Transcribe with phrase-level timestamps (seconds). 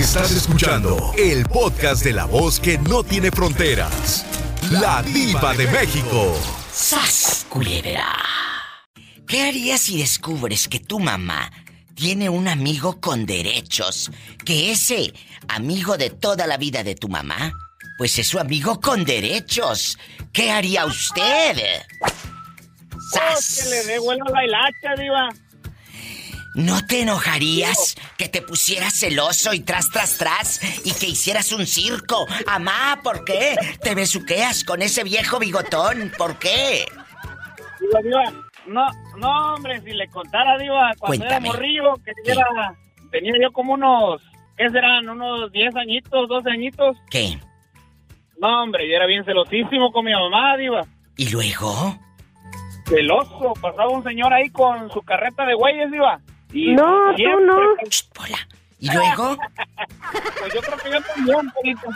[0.00, 4.24] Estás escuchando el podcast de la voz que no tiene fronteras.
[4.70, 6.34] La diva de México.
[6.72, 8.06] ¡Sas, culebra!
[9.28, 11.52] ¿Qué harías si descubres que tu mamá
[11.94, 14.10] tiene un amigo con derechos?
[14.42, 15.12] Que ese
[15.48, 17.52] amigo de toda la vida de tu mamá,
[17.98, 19.98] pues es su amigo con derechos.
[20.32, 21.58] ¿Qué haría usted?
[23.12, 23.64] ¡Sas!
[23.64, 25.28] que le dé vuelo a la hilacha, diva.
[26.54, 31.64] ¿No te enojarías que te pusieras celoso y tras, tras, tras y que hicieras un
[31.64, 32.26] circo?
[32.46, 33.56] Amá, ¿por qué?
[33.80, 36.10] ¿Te besuqueas con ese viejo bigotón?
[36.18, 36.86] ¿Por qué?
[37.80, 42.44] Diva, diva, no, no, hombre, si le contara, diva, cuando era morrillo, que era,
[43.12, 44.20] tenía yo como unos,
[44.56, 45.08] ¿qué serán?
[45.08, 46.96] Unos 10 añitos, 12 añitos.
[47.10, 47.38] ¿Qué?
[48.40, 50.84] No, hombre, yo era bien celosísimo con mi mamá, diva.
[51.16, 51.96] ¿Y luego?
[52.86, 56.20] Celoso, pasaba un señor ahí con su carreta de güeyes, diva
[56.52, 57.58] no, tú no.
[58.78, 59.36] ¿Y luego?
[60.38, 61.88] pues yo creo que yo también, poquito.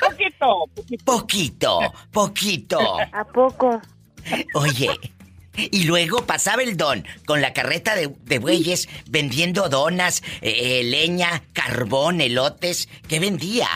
[0.00, 0.64] Poquito,
[1.04, 1.80] poquito.
[2.12, 2.78] Poquito,
[3.12, 3.80] ¿A poco?
[4.54, 4.90] Oye,
[5.56, 11.42] y luego pasaba el don con la carreta de, bueyes vendiendo donas, eh, eh, leña,
[11.52, 12.88] carbón, elotes.
[13.08, 13.68] ¿Qué vendía?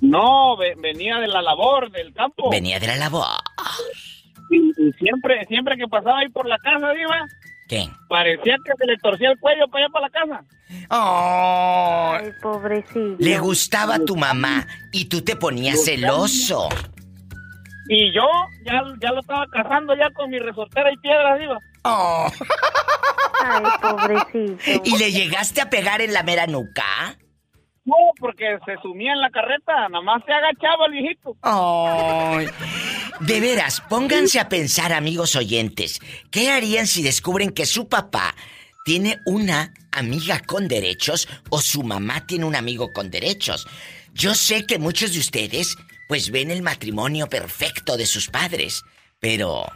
[0.00, 2.50] No, venía de la labor, del campo.
[2.50, 3.26] Venía de la labor.
[4.50, 7.26] Y, siempre, siempre que pasaba ahí por la casa, Diva,
[7.74, 7.90] ¿Qué?
[8.08, 10.44] Parecía que se le torcía el cuello para allá para la casa.
[10.90, 13.16] Ay, pobrecito.
[13.18, 16.68] Le gustaba tu mamá y tú te ponías celoso.
[17.88, 18.22] Y yo
[18.64, 21.58] ya, ya lo estaba cazando ya con mi resortera y piedra arriba.
[21.82, 22.30] Oh.
[23.44, 24.82] Ay, pobrecito.
[24.84, 27.18] ¿Y le llegaste a pegar en la mera nuca?
[27.84, 31.36] No, porque se sumía en la carreta, nada más se agachaba el viejito.
[33.20, 38.34] De veras, pónganse a pensar, amigos oyentes, ¿qué harían si descubren que su papá
[38.84, 43.66] tiene una amiga con derechos o su mamá tiene un amigo con derechos?
[44.14, 45.76] Yo sé que muchos de ustedes
[46.08, 48.82] pues ven el matrimonio perfecto de sus padres,
[49.20, 49.66] pero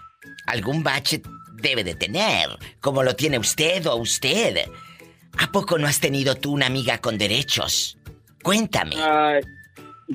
[0.46, 1.20] algún bache
[1.54, 2.48] debe de tener,
[2.80, 4.68] como lo tiene usted o usted.
[5.38, 7.97] ¿A poco no has tenido tú una amiga con derechos?
[8.42, 8.96] Cuéntame.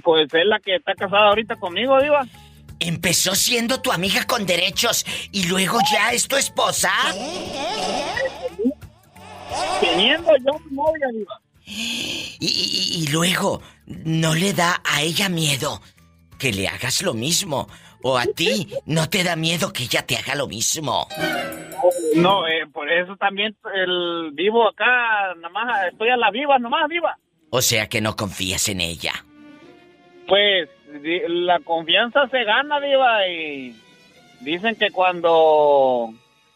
[0.04, 2.26] pues es la que está casada ahorita conmigo, Diva.
[2.80, 6.92] Empezó siendo tu amiga con derechos y luego ya es tu esposa.
[9.80, 11.40] Teniendo yo novia, Diva.
[11.66, 15.82] Y, y, luego, ¿no le da a ella miedo
[16.38, 17.70] que le hagas lo mismo?
[18.02, 21.08] ¿O a ti no te da miedo que ella te haga lo mismo?
[22.16, 26.88] No, eh, por eso también el vivo acá, nada más estoy a la viva, nomás
[26.90, 27.18] viva.
[27.56, 29.14] O sea que no confías en ella.
[30.28, 30.68] Pues
[31.28, 33.80] la confianza se gana, Diva, y
[34.40, 36.12] dicen que cuando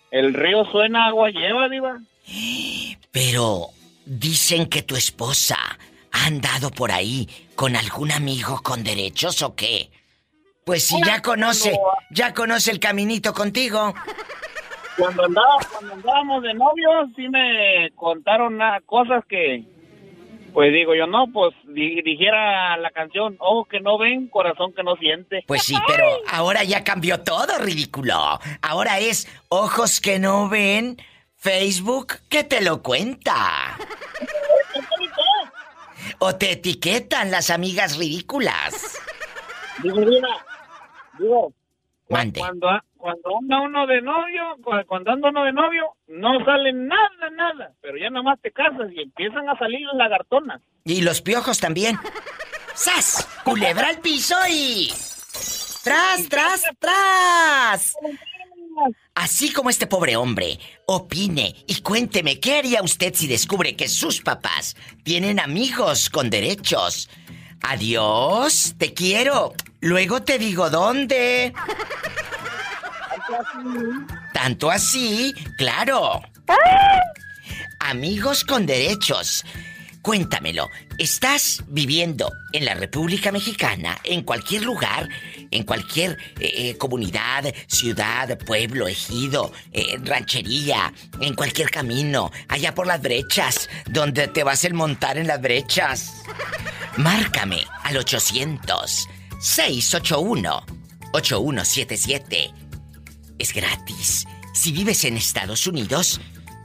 [0.09, 1.99] el río suena, agua lleva, Diva.
[3.11, 3.67] Pero
[4.07, 5.57] dicen que tu esposa
[6.11, 9.91] ha andado por ahí con algún amigo con derechos o qué.
[10.65, 11.77] Pues si ya conoce,
[12.09, 13.93] ya conoce el caminito contigo.
[14.97, 19.76] Cuando, andaba, cuando andábamos de novios, sí me contaron cosas que
[20.57, 24.95] pues digo yo, no, pues dijera la canción, ojo que no ven, corazón que no
[24.95, 25.43] siente.
[25.45, 28.15] Pues sí, pero ahora ya cambió todo, ridículo.
[28.63, 30.97] Ahora es ojos que no ven,
[31.35, 33.77] Facebook que te lo cuenta.
[36.17, 38.99] o te etiquetan las amigas ridículas.
[39.83, 39.99] Digo,
[41.19, 41.53] digo,
[42.09, 42.39] Mande.
[42.39, 44.43] Cuando, cuando anda uno de novio,
[44.87, 47.73] cuando anda uno de novio, no sale nada, nada.
[47.81, 50.61] Pero ya nada más te casas y empiezan a salir las lagartonas.
[50.85, 51.97] Y los piojos también.
[52.75, 53.27] ¡Sas!
[53.43, 54.89] Culebra al piso y.
[55.83, 57.95] ¡Tras, tras, tras!
[59.15, 64.21] Así como este pobre hombre, opine y cuénteme qué haría usted si descubre que sus
[64.21, 67.09] papás tienen amigos con derechos.
[67.61, 69.53] Adiós, te quiero.
[69.81, 71.53] Luego te digo dónde.
[74.33, 76.21] Tanto así, claro.
[77.79, 79.45] Amigos con derechos.
[80.01, 85.09] Cuéntamelo, ¿estás viviendo en la República Mexicana, en cualquier lugar,
[85.51, 92.87] en cualquier eh, eh, comunidad, ciudad, pueblo, ejido, eh, ranchería, en cualquier camino, allá por
[92.87, 96.13] las brechas, donde te vas a montar en las brechas?
[96.95, 100.65] Márcame al 800 681
[101.13, 102.51] 8177
[103.37, 104.25] es gratis.
[104.53, 106.19] Si vives en Estados Unidos,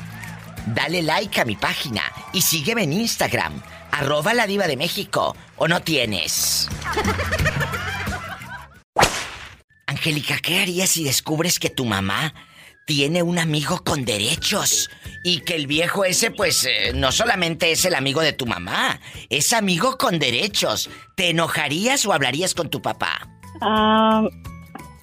[0.68, 2.01] Dale like a mi página
[2.31, 3.62] y sígueme en Instagram,
[3.92, 5.36] arroba la diva de México.
[5.57, 6.69] ¿O no tienes?
[9.86, 12.33] Angélica, ¿qué harías si descubres que tu mamá
[12.86, 14.89] tiene un amigo con derechos?
[15.24, 19.00] Y que el viejo ese, pues, eh, no solamente es el amigo de tu mamá,
[19.30, 20.89] es amigo con derechos.
[21.15, 23.30] ¿Te enojarías o hablarías con tu papá?
[23.62, 24.24] Ah,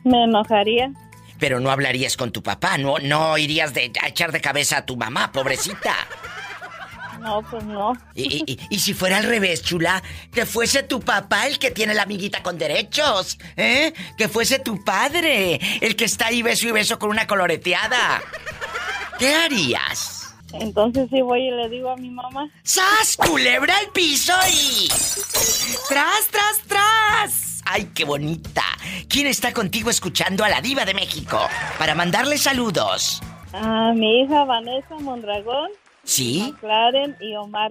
[0.05, 0.93] me enojaría.
[1.41, 4.87] Pero no hablarías con tu papá, no, no irías de, a echar de cabeza a
[4.87, 5.95] tu mamá, pobrecita.
[7.21, 7.93] No, pues no.
[8.15, 10.03] Y, y- y si fuera al revés, chula,
[10.33, 13.93] que fuese tu papá el que tiene la amiguita con derechos, ¿eh?
[14.17, 18.23] Que fuese tu padre el que está ahí beso y beso con una coloreteada.
[19.19, 20.35] ¿Qué harías?
[20.55, 22.49] Entonces sí voy y le digo a mi mamá.
[22.63, 23.17] ¡Sas!
[23.19, 24.89] ¡Culebra al piso y.
[25.89, 27.50] ¡Tras, tras, tras!
[27.73, 28.65] ¡Ay, qué bonita!
[29.09, 31.39] ¿Quién está contigo escuchando a la Diva de México?
[31.79, 33.21] Para mandarle saludos.
[33.53, 35.71] A mi hija Vanessa Mondragón,
[36.03, 36.53] ¿Sí?
[36.53, 37.71] McLaren y Omar.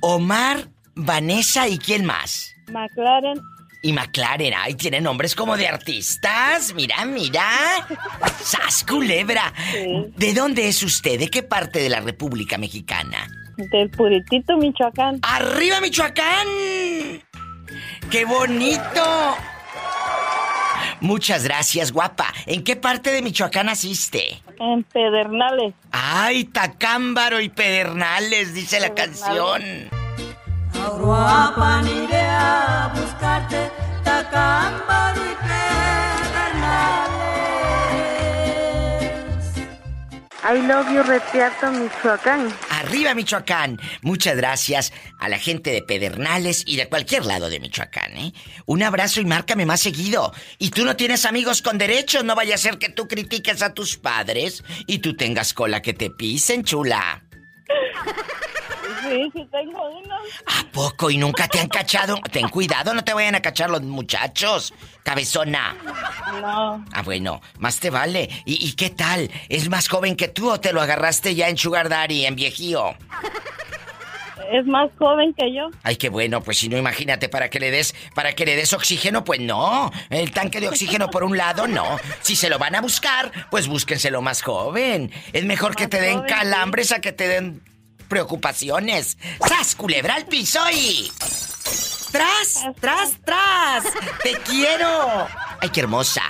[0.00, 2.50] Omar, Vanessa y quién más?
[2.70, 3.40] McLaren,
[3.82, 6.74] Y McLaren, ay, tiene nombres como de artistas.
[6.74, 7.46] Mira, mira.
[8.42, 9.52] ¡Sas, culebra!
[9.72, 10.12] Sí.
[10.16, 11.18] ¿De dónde es usted?
[11.18, 13.26] ¿De qué parte de la República Mexicana?
[13.56, 15.20] del Puritito, Michoacán.
[15.22, 16.46] ¡Arriba, Michoacán!
[18.10, 19.36] ¡Qué bonito!
[21.00, 22.32] Muchas gracias, guapa.
[22.46, 24.42] ¿En qué parte de Michoacán naciste?
[24.58, 25.74] En Pedernales.
[25.92, 28.54] ¡Ay, Tacámbaro y Pedernales!
[28.54, 29.62] Dice la canción.
[30.94, 33.70] Uruapan iré a buscarte,
[34.02, 36.03] Tacámbaro y Pedernales.
[40.46, 42.54] I love you, Retiarto, Michoacán.
[42.68, 43.80] Arriba Michoacán.
[44.02, 48.32] Muchas gracias a la gente de Pedernales y de cualquier lado de Michoacán, ¿eh?
[48.66, 50.34] Un abrazo y márcame más seguido.
[50.58, 53.72] Y tú no tienes amigos con derechos, no vaya a ser que tú critiques a
[53.72, 57.24] tus padres y tú tengas cola que te pisen, chula.
[59.02, 60.14] Sí, sí tengo uno.
[60.46, 61.10] ¿A poco?
[61.10, 62.16] ¿Y nunca te han cachado?
[62.30, 64.72] Ten cuidado, no te vayan a cachar los muchachos.
[65.02, 65.74] Cabezona.
[66.40, 68.28] No, Ah, bueno, más te vale.
[68.44, 69.30] ¿Y, y qué tal?
[69.48, 72.94] ¿Es más joven que tú o te lo agarraste ya en Sugar Daddy, en viejío?
[74.52, 75.70] es más joven que yo.
[75.82, 78.72] Ay, qué bueno, pues si no, imagínate, para que le des, para que le des
[78.72, 79.90] oxígeno, pues no.
[80.10, 81.98] El tanque de oxígeno por un lado, no.
[82.20, 85.10] Si se lo van a buscar, pues búsquenselo más joven.
[85.32, 86.34] Es mejor que te den joven, sí.
[86.34, 87.62] calambres a que te den
[88.04, 89.18] preocupaciones.
[89.46, 91.10] ¡Sas, culebra al piso y...
[92.12, 93.84] ¡Tras, tras, tras!
[94.22, 95.26] ¡Te quiero!
[95.60, 96.22] ¡Ay, qué hermosa!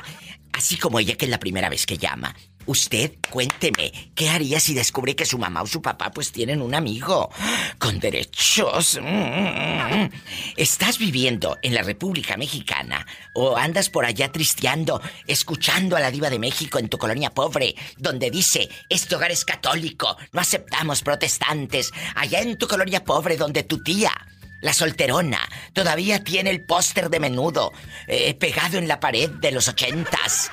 [0.53, 2.35] Así como ella que es la primera vez que llama.
[2.67, 6.75] Usted, cuénteme, ¿qué haría si descubre que su mamá o su papá pues tienen un
[6.75, 7.31] amigo
[7.79, 8.99] con derechos?
[9.03, 10.09] Mm.
[10.57, 16.31] ¿Estás viviendo en la República Mexicana o andas por allá tristeando, escuchando a la diva
[16.31, 21.93] de México en tu colonia pobre, donde dice, este hogar es católico, no aceptamos protestantes,
[22.15, 24.13] allá en tu colonia pobre donde tu tía
[24.65, 25.41] la solterona
[25.75, 27.73] todavía tiene el póster de menudo
[28.07, 30.51] eh, pegado en la pared de los ochentas.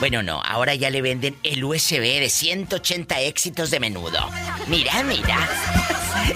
[0.00, 4.30] Bueno, no, ahora ya le venden el USB de 180 éxitos de menudo.
[4.68, 5.48] Mira, mira.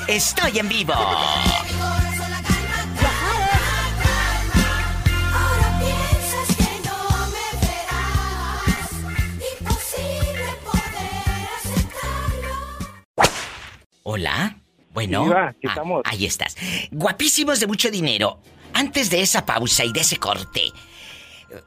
[0.09, 0.92] Estoy en vivo.
[0.92, 1.78] Ahora
[5.78, 8.66] piensas que no me verás.
[9.61, 12.54] Imposible poder aceptarlo.
[14.02, 14.57] Hola.
[14.92, 15.33] Bueno.
[15.33, 16.02] Ah, estamos.
[16.04, 16.57] ahí estás.
[16.90, 18.40] Guapísimos de mucho dinero.
[18.75, 20.73] Antes de esa pausa y de ese corte,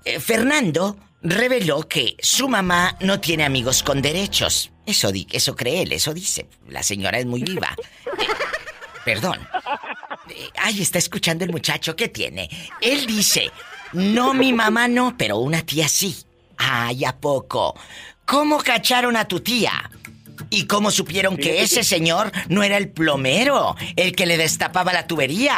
[0.04, 4.72] eh, Fernando reveló que su mamá no tiene amigos con derechos.
[4.86, 6.48] Eso, di eso cree él, eso dice.
[6.68, 7.76] La señora es muy viva.
[8.06, 8.28] Eh,
[9.06, 9.40] perdón.
[10.30, 11.96] Eh, ahí está escuchando el muchacho.
[11.96, 12.50] ¿Qué tiene?
[12.82, 13.52] Él dice,
[13.94, 16.16] no, mi mamá no, pero una tía sí.
[16.58, 17.76] Ay, ¿a poco?
[18.26, 19.90] ¿Cómo cacharon a tu tía?
[20.50, 25.08] ¿Y cómo supieron que ese señor no era el plomero, el que le destapaba la
[25.08, 25.58] tubería?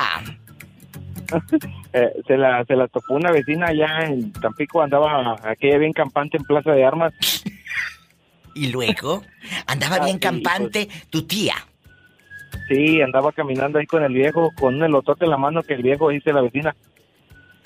[1.94, 6.38] Eh, se, la, se la topó una vecina allá en Tampico, andaba aquella bien campante
[6.38, 7.14] en Plaza de Armas.
[8.54, 9.24] Y luego,
[9.66, 11.56] andaba Ah, bien sí, campante tu tía.
[12.68, 15.82] Sí, andaba caminando ahí con el viejo, con un elotote en la mano que el
[15.82, 16.76] viejo dice la vecina.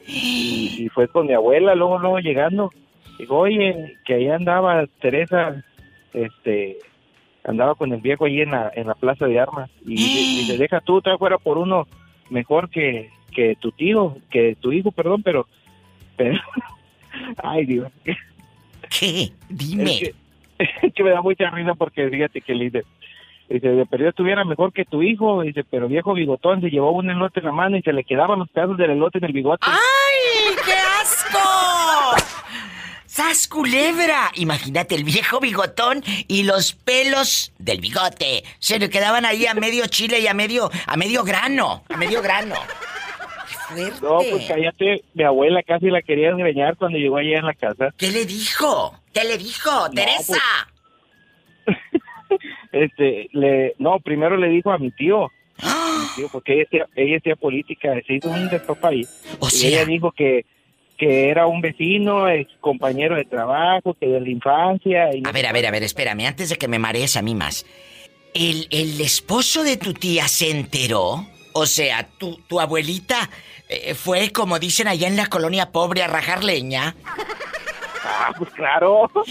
[0.05, 2.71] Y, y fue con mi abuela, luego, luego llegando.
[3.17, 5.63] Digo, oye, que ahí andaba Teresa,
[6.13, 6.77] este,
[7.43, 9.69] andaba con el viejo ahí en la, en la plaza de armas.
[9.85, 11.87] Y dice, dice, deja tú, te fuera por uno
[12.29, 15.47] mejor que, que tu tío, que tu hijo, perdón, pero,
[16.17, 16.39] pero,
[17.43, 17.91] ay Dios,
[18.99, 19.31] ¿Qué?
[19.49, 19.93] Dime.
[19.93, 20.15] es que,
[20.59, 22.83] es que me da mucha risa porque fíjate que le dice,
[23.49, 27.09] dice, de perdido estuviera mejor que tu hijo, dice, pero viejo bigotón se llevó un
[27.09, 29.65] elote en la mano y se le quedaban los pedazos del elote en el bigote.
[29.65, 32.41] ¡Ay, qué asco!
[33.05, 34.31] ¡Sas culebra!
[34.35, 38.43] Imagínate el viejo bigotón y los pelos del bigote.
[38.59, 41.83] Se le quedaban ahí a medio chile y a medio, a medio grano.
[41.89, 42.55] A medio grano.
[44.01, 47.93] No, pues cállate, mi abuela casi la quería engañar cuando llegó allá en la casa.
[47.97, 48.97] ¿Qué le dijo?
[49.13, 49.89] ¿Qué le dijo?
[49.91, 50.37] ¡Teresa!
[52.71, 55.29] Este, le, no, primero le dijo a mi tío,
[55.61, 56.09] ¡Ah!
[56.15, 58.49] tío, porque ella, hacía- ella hacía política, se hizo un
[58.83, 59.05] ahí.
[59.39, 60.45] O y sea, ella dijo que,
[60.97, 65.13] que era un vecino, ex compañero de trabajo, que de la infancia.
[65.13, 67.35] Y a ver, a ver, a ver, espérame, antes de que me marees a mí
[67.35, 67.65] más.
[68.33, 71.25] ¿El, el esposo de tu tía se enteró?
[71.53, 73.29] O sea, tu, tu abuelita
[73.69, 76.95] eh, fue, como dicen allá en la colonia pobre, a rajar leña.
[78.03, 79.27] Ah, pues claro, pues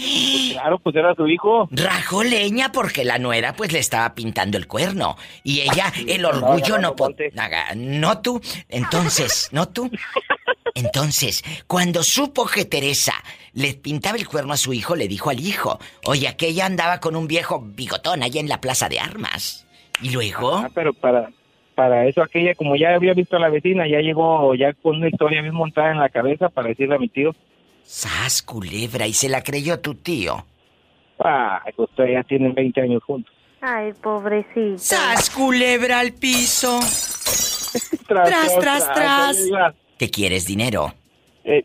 [0.53, 1.67] claro, pues era su hijo.
[1.71, 5.17] Rajó leña porque la nuera pues le estaba pintando el cuerno.
[5.43, 7.07] Y ella, el orgullo no, no...
[7.75, 8.41] no, No tú.
[8.69, 9.91] Entonces, ¿no tú?
[10.73, 13.13] Entonces, cuando supo que Teresa
[13.53, 17.15] le pintaba el cuerno a su hijo, le dijo al hijo, oye, aquella andaba con
[17.15, 19.67] un viejo bigotón allá en la plaza de armas.
[20.01, 20.55] Y luego...
[20.55, 21.29] Ah, pero para,
[21.81, 25.07] para eso aquella, como ya había visto a la vecina, ya llegó ya con una
[25.07, 27.33] historia bien montada en la cabeza para decirle a mi tío,
[27.81, 29.07] ¡Sas, culebra!
[29.07, 30.45] Y se la creyó tu tío.
[31.17, 33.33] ah, pues ya tienen 20 años juntos.
[33.61, 34.77] Ay, pobrecito.
[34.77, 36.79] ¡Sas, culebra al piso!
[38.07, 39.73] Tras, Tras, tras, tras.
[39.97, 40.93] ¿Qué quieres, dinero?
[41.43, 41.63] eh,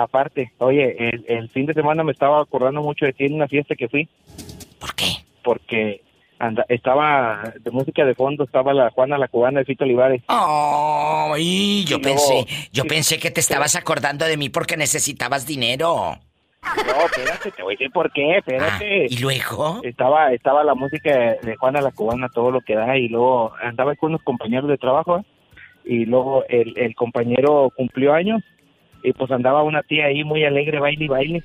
[0.00, 3.46] aparte, oye, el, el fin de semana me estaba acordando mucho de ti en una
[3.46, 4.08] fiesta que fui,
[4.78, 5.06] ¿Por qué?
[5.44, 6.00] porque
[6.40, 10.22] anda, estaba de música de fondo, estaba la Juana la Cubana de Fito Olivares.
[10.28, 14.76] Ay, yo Y luego- pensé, yo sí, pensé que te estabas acordando de mí porque
[14.76, 16.16] necesitabas dinero.
[16.62, 19.06] No, espérate, te voy a decir por qué, Ah, espérate.
[19.08, 19.80] ¿Y luego?
[19.82, 23.94] estaba estaba la música de Juana la Cubana todo lo que da y luego andaba
[23.96, 25.24] con unos compañeros de trabajo
[25.84, 28.42] y luego el, el compañero cumplió años
[29.02, 31.44] y pues andaba una tía ahí muy alegre baile y baile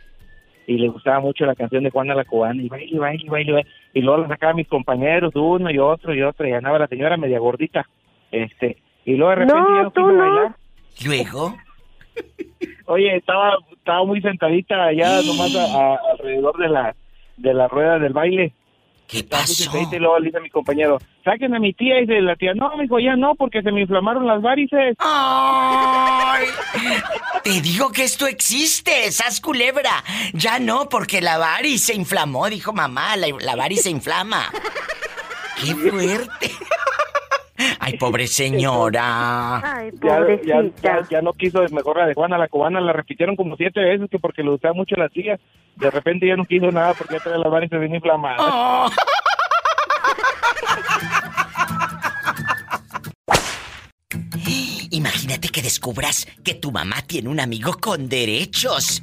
[0.67, 3.69] y le gustaba mucho la canción de Juana la Cubana y baile baile baile, baile.
[3.93, 7.17] y luego la sacaban mis compañeros uno y otro y otro y andaba la señora
[7.17, 7.88] media gordita
[8.31, 10.17] este y luego de repente No, ya no tú no.
[10.17, 10.55] bailar
[11.05, 11.55] ¿Luego?
[12.86, 16.95] oye estaba estaba muy sentadita allá nomás a- a- alrededor de la
[17.38, 18.53] de la rueda del baile
[19.07, 19.71] ¿Qué pasó?
[19.91, 21.97] Y luego le dice a mi compañero, saquen a mi tía.
[22.00, 24.95] Y dice la tía, no, mijo, ya no, porque se me inflamaron las varices.
[25.00, 26.45] ¡Ay!
[27.43, 30.03] Te digo que esto existe, esas culebra.
[30.33, 34.51] Ya no, porque la varis se inflamó, dijo mamá, la, la varis se inflama.
[35.62, 36.51] ¡Qué fuerte!
[37.79, 39.57] Ay, pobre señora.
[39.57, 40.71] Ay, Ya, ya, pobrecita.
[40.81, 44.09] ya, ya no quiso, mejor la de Juana la cubana, la repitieron como siete veces
[44.09, 45.39] que porque le gustaba mucho la tía.
[45.75, 48.41] De repente ya no quiso nada porque ya trae las varices bien inflamadas.
[48.41, 48.89] Oh.
[54.91, 59.01] Imagínate que descubras que tu mamá tiene un amigo con derechos.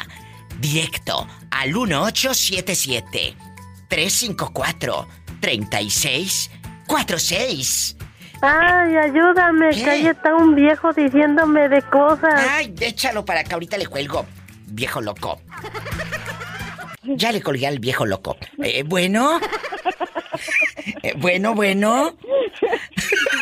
[0.60, 3.36] Directo al 1877
[3.88, 5.08] 354
[5.40, 7.96] 3646.
[8.42, 9.84] Ay, ayúdame, ¿Qué?
[9.84, 12.34] que ahí está un viejo diciéndome de cosas.
[12.50, 14.26] Ay, échalo para que ahorita le cuelgo,
[14.68, 15.42] viejo loco.
[17.04, 18.38] Ya le colgué al viejo loco.
[18.64, 19.40] Eh, bueno.
[21.04, 22.16] Eh, bueno, bueno.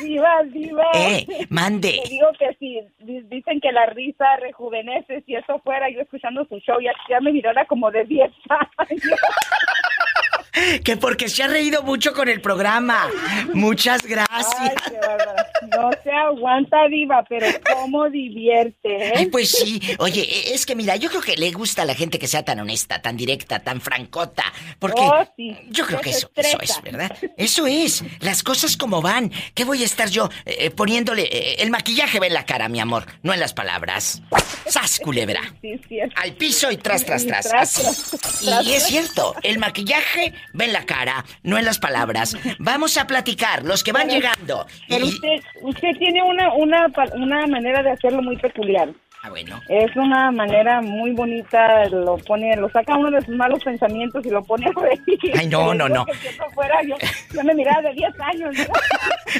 [0.01, 0.83] Diva, diva.
[0.93, 1.99] Eh, mande.
[2.03, 6.45] Te digo que si di- dicen que la risa rejuvenece, si eso fuera yo escuchando
[6.45, 8.31] su show, ya, ya me mirara como de 10
[8.77, 9.01] años.
[10.83, 13.07] Que porque se ha reído mucho con el programa.
[13.53, 14.73] Muchas Ay, gracias.
[14.89, 14.95] qué.
[15.75, 19.29] No se aguanta, diva, pero cómo divierte, Ay, ¿eh?
[19.31, 19.81] pues sí.
[19.99, 22.43] Oye, e- es que mira, yo creo que le gusta a la gente que sea
[22.43, 24.43] tan honesta, tan directa, tan francota.
[24.79, 25.57] Porque Oh, sí.
[25.69, 27.11] yo creo que eso, eso es, ¿verdad?
[27.37, 28.03] Eso es.
[28.19, 29.31] Las cosas como van.
[29.53, 31.23] ¿Qué voy a estar yo eh, poniéndole?
[31.23, 34.21] eh, el maquillaje ve en la cara, mi amor, no en las palabras.
[34.67, 35.41] ¡Sas, culebra!
[35.61, 36.15] Sí, es cierto.
[36.21, 37.47] Al piso y tras, tras, Y tras.
[37.49, 38.83] tras, tras, Y tras, es tras.
[38.87, 42.37] cierto, el maquillaje ve en la cara, no en las palabras.
[42.59, 44.67] Vamos a platicar, los que van Pero- llegando.
[44.87, 46.85] Pero Y- usted, usted tiene una, una,
[47.15, 48.89] una manera de hacerlo muy peculiar.
[49.25, 49.59] Ah, bueno.
[49.67, 54.29] Es una manera muy bonita, lo pone, lo saca uno de sus malos pensamientos y
[54.29, 55.33] lo pone a reír.
[55.35, 56.05] Ay, no, no, no.
[56.05, 56.95] Que si eso fuera, yo,
[57.33, 58.55] yo me miraba de 10 años.
[58.55, 58.73] ¿no?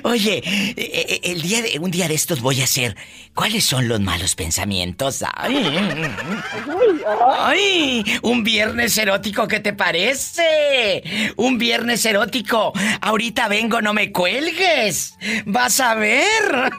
[0.09, 2.95] Oye, eh, eh, el día de, un día de estos voy a hacer.
[3.35, 5.23] ¿Cuáles son los malos pensamientos?
[5.35, 11.03] Ay, Uy, ay, ay, un viernes erótico, ¿qué te parece?
[11.35, 12.73] Un viernes erótico.
[13.01, 15.15] Ahorita vengo, no me cuelgues.
[15.45, 16.71] Vas a ver.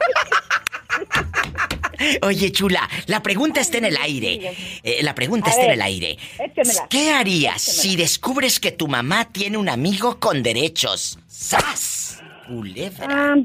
[2.21, 4.55] Oye, chula, la pregunta está en el aire.
[4.83, 6.17] Eh, la pregunta A está en el aire.
[6.39, 6.87] échemela.
[6.89, 7.81] ¿Qué harías Échemela.
[7.81, 11.19] si descubres que tu mamá tiene un amigo con derechos?
[11.27, 12.21] ¡Sas!
[12.47, 13.07] Culebra.
[13.09, 13.35] ah,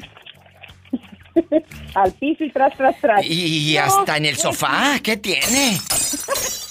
[1.94, 3.24] al piso y tras, tras, tras.
[3.24, 5.78] Y hasta en el sofá, ¿qué tiene?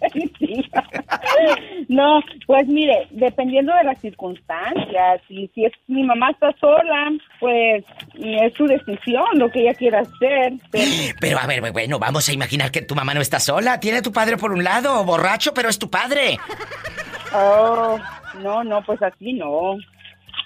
[1.88, 7.84] No, pues mire, dependiendo de las circunstancias, y si es mi mamá está sola, pues
[8.14, 10.52] es su decisión lo que ella quiera hacer.
[10.70, 10.90] Pero,
[11.20, 13.80] Pero a ver, bueno, vamos a imaginar que tu mamá no está sola.
[13.80, 16.38] Tiene a tu padre por un lado, borracho, pero es tu padre.
[17.34, 17.98] oh,
[18.42, 19.76] no, no, pues así no.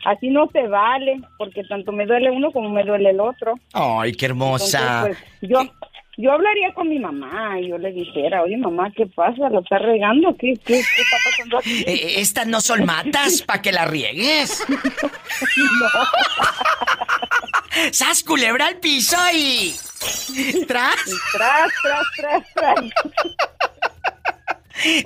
[0.04, 3.54] Así no se vale, porque tanto me duele uno como me duele el otro.
[3.72, 5.02] Ay, qué hermosa.
[5.06, 5.81] Entonces, pues, yo,
[6.18, 9.48] yo hablaría con mi mamá y yo le dijera, oye mamá, ¿qué pasa?
[9.48, 10.36] ¿Lo está regando?
[10.36, 11.84] ¿Qué, qué, qué está pasando aquí?
[11.86, 14.62] Eh, estas no son matas para que la riegues.
[17.92, 19.74] ¡Sas culebra al piso y.
[20.66, 20.94] ¡Tras!
[21.32, 22.90] Tras, tras, tras, tras.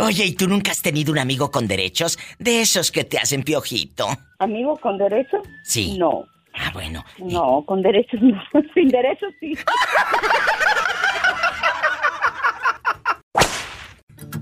[0.00, 2.18] Oye, ¿y tú nunca has tenido un amigo con derechos?
[2.38, 4.08] De esos que te hacen piojito.
[4.38, 5.42] ¿Amigo con derecho?
[5.64, 5.96] Sí.
[5.98, 6.24] No,
[6.58, 7.04] Ah, bueno.
[7.18, 8.42] no, con derechos no.
[8.74, 9.52] Sin derechos sí.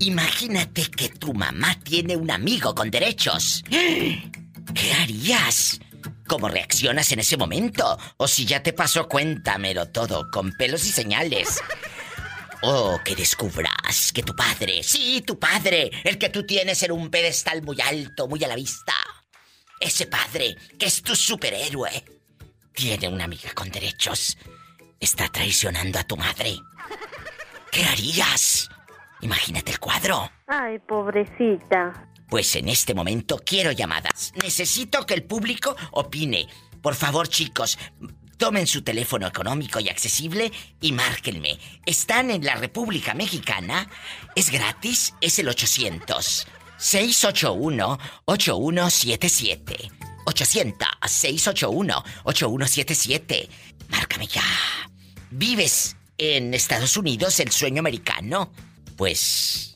[0.04, 3.64] Imagínate que tu mamá tiene un amigo con derechos.
[3.70, 5.80] ¿Qué harías?
[6.26, 7.98] ¿Cómo reaccionas en ese momento?
[8.18, 11.60] O si ya te pasó, cuéntamelo todo, con pelos y señales.
[12.66, 17.10] O que descubras que tu padre, sí, tu padre, el que tú tienes en un
[17.10, 18.94] pedestal muy alto, muy a la vista,
[19.78, 22.02] ese padre, que es tu superhéroe,
[22.72, 24.38] tiene una amiga con derechos.
[24.98, 26.56] Está traicionando a tu madre.
[27.70, 28.70] ¿Qué harías?
[29.24, 30.30] Imagínate el cuadro.
[30.46, 32.10] Ay, pobrecita.
[32.28, 34.34] Pues en este momento quiero llamadas.
[34.42, 36.46] Necesito que el público opine.
[36.82, 37.78] Por favor, chicos,
[38.36, 41.58] tomen su teléfono económico y accesible y márquenme.
[41.86, 43.88] Están en la República Mexicana.
[44.36, 49.90] Es gratis, es el 800 681 8177.
[50.26, 53.48] 800 681 8177.
[53.88, 54.42] Márcame ya.
[55.30, 58.52] ¿Vives en Estados Unidos el sueño americano?
[58.96, 59.74] Pues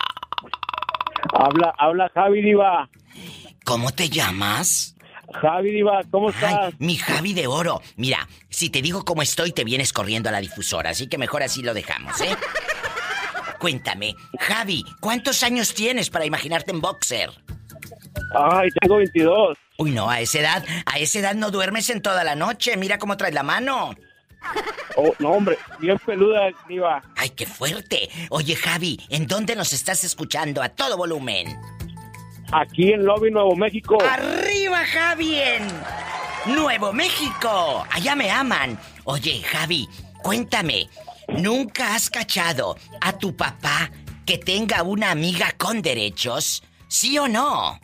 [1.35, 2.89] Habla, habla Javi Diva.
[3.65, 4.95] ¿Cómo te llamas?
[5.41, 6.75] Javi Diva, ¿cómo Ay, estás?
[6.79, 7.81] mi Javi de oro.
[7.97, 11.43] Mira, si te digo cómo estoy, te vienes corriendo a la difusora, así que mejor
[11.43, 12.37] así lo dejamos, ¿eh?
[13.59, 17.31] Cuéntame, Javi, ¿cuántos años tienes para imaginarte en boxer?
[18.35, 19.57] Ay, tengo 22.
[19.79, 22.77] Uy, no, a esa edad, a esa edad no duermes en toda la noche.
[22.77, 23.95] Mira cómo traes la mano.
[24.97, 27.03] Oh, no, hombre, bien peluda, Diva.
[27.17, 28.11] Ay, qué fuerte.
[28.29, 31.57] Oye, Javi, ¿en dónde nos estás escuchando a todo volumen?
[32.53, 33.99] Aquí en Lobby, Nuevo México.
[34.03, 35.37] ¡Arriba, Javi!
[35.37, 35.67] En
[36.55, 37.85] Nuevo México.
[37.91, 38.79] Allá me aman.
[39.05, 39.89] Oye, Javi,
[40.23, 40.89] cuéntame,
[41.29, 43.91] ¿nunca has cachado a tu papá
[44.27, 46.63] que tenga una amiga con derechos?
[46.89, 47.81] ¿Sí o no?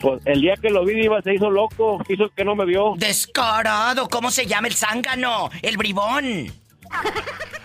[0.00, 2.02] Pues el día que lo vi, Diva, se hizo loco.
[2.08, 2.94] Hizo que no me vio.
[2.96, 5.50] Descarado, ¿cómo se llama el zángano?
[5.62, 6.52] El bribón.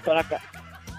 [0.05, 0.41] Para, ca-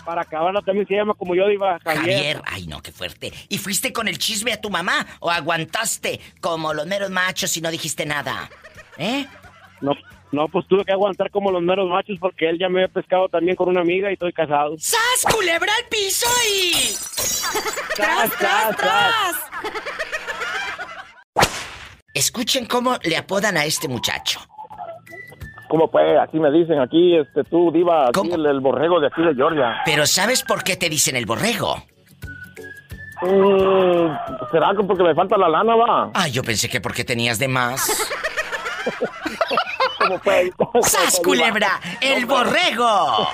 [0.05, 2.01] para acabarla también se llama como yo iba Javier.
[2.01, 3.33] Javier, ay no, qué fuerte.
[3.49, 7.61] ¿Y fuiste con el chisme a tu mamá o aguantaste como los meros machos y
[7.61, 8.51] no dijiste nada?
[8.99, 9.27] ¿Eh?
[9.81, 9.95] No,
[10.33, 13.29] no, pues tuve que aguantar como los meros machos porque él ya me había pescado
[13.29, 14.77] también con una amiga y estoy casado.
[14.79, 16.73] ¡Sas, culebra al piso y...
[17.97, 19.37] ¡Tras, tras, tras!
[22.15, 24.41] Escuchen cómo le apodan a este muchacho.
[25.71, 26.19] ¿Cómo pues?
[26.19, 29.83] Así me dicen aquí, este, tú, diva, aquí el, el borrego de aquí de Georgia.
[29.85, 31.77] Pero ¿sabes por qué te dicen el borrego?
[33.23, 36.11] Mm, ¿Será que porque me falta la lana, va?
[36.13, 37.89] Ah, yo pensé que porque tenías de más.
[39.99, 40.51] ¿Cómo pues?
[40.83, 41.81] ¡Sas, culebra!
[42.01, 43.29] ¡El borrego!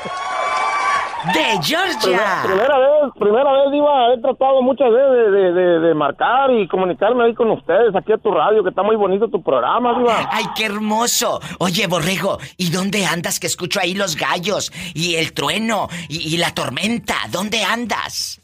[1.32, 2.42] ¡De Georgia!
[2.44, 7.24] primera vez, primera vez, Diva, he tratado muchas veces de, de, de- marcar y comunicarme
[7.24, 10.28] ahí con ustedes, aquí a tu radio, que está muy bonito tu programa, Diva.
[10.30, 11.40] ¡Ay, qué hermoso!
[11.58, 16.36] Oye, borrego, ¿y dónde andas que escucho ahí los gallos y el trueno y, y
[16.38, 17.14] la tormenta?
[17.30, 18.40] ¿Dónde andas?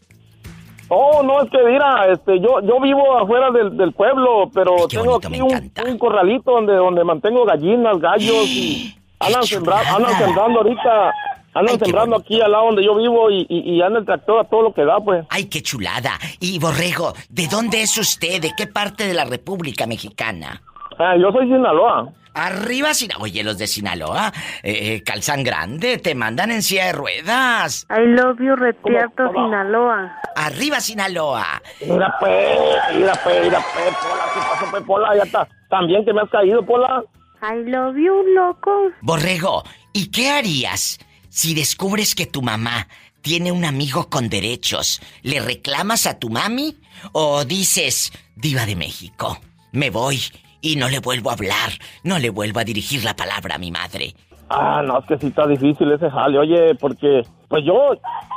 [0.89, 4.87] Oh, no, es que mira, este, yo, yo vivo afuera del, del pueblo, pero Ay,
[4.91, 5.41] tengo bonito, aquí
[5.87, 11.13] un, un corralito donde, donde mantengo gallinas, gallos y andan, ¡Qué sembra- andan sembrando ahorita,
[11.55, 14.41] andan Ay, sembrando aquí al lado donde yo vivo y, y, y anda el tractor
[14.41, 15.25] a todo lo que da, pues.
[15.31, 16.19] ¡Ay, qué chulada!
[16.41, 18.41] Y borrego, ¿de dónde es usted?
[18.41, 20.63] ¿De qué parte de la República Mexicana?
[20.99, 22.13] Ah, yo soy Sinaloa.
[22.35, 23.25] Arriba Sinaloa.
[23.25, 27.87] Oye, los de Sinaloa, eh, eh, calzan grande, te mandan en silla de ruedas.
[27.91, 29.31] I love you, Retierto.
[29.33, 30.19] Sinaloa.
[30.35, 31.61] Arriba Sinaloa.
[31.87, 32.59] Mira, pues,
[32.95, 35.17] mira, pues, mira, pues, Pola, ¿qué pasó, pues, Pola?
[35.17, 35.49] Ya está.
[35.69, 37.03] También que me has caído, Pola.
[37.43, 38.71] I love you, loco.
[39.03, 39.63] Borrego,
[39.93, 40.99] ¿y qué harías
[41.33, 42.89] si descubres que tu mamá
[43.23, 45.01] tiene un amigo con derechos?
[45.23, 46.77] ¿Le reclamas a tu mami?
[47.13, 49.39] ¿O dices, diva de México,
[49.73, 50.21] me voy
[50.61, 51.73] y no le vuelvo a hablar,
[52.05, 54.15] no le vuelvo a dirigir la palabra a mi madre?
[54.51, 57.95] Ah, no, es que sí está difícil ese jale, oye, porque, pues yo,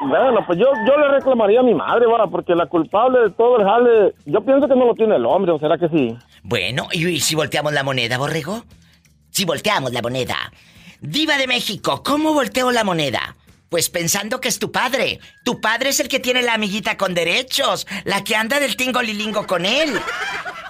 [0.07, 3.59] bueno, pues yo, yo le reclamaría a mi madre, va, porque la culpable de todo
[3.59, 6.15] el jale, yo pienso que no lo tiene el hombre, ¿o será que sí?
[6.43, 8.63] Bueno, ¿y, y si volteamos la moneda, Borrego?
[9.31, 10.37] Si volteamos la moneda.
[11.01, 13.35] Diva de México, ¿cómo volteo la moneda?
[13.69, 15.19] Pues pensando que es tu padre.
[15.43, 19.01] Tu padre es el que tiene la amiguita con derechos, la que anda del tingo
[19.01, 19.99] lilingo con él.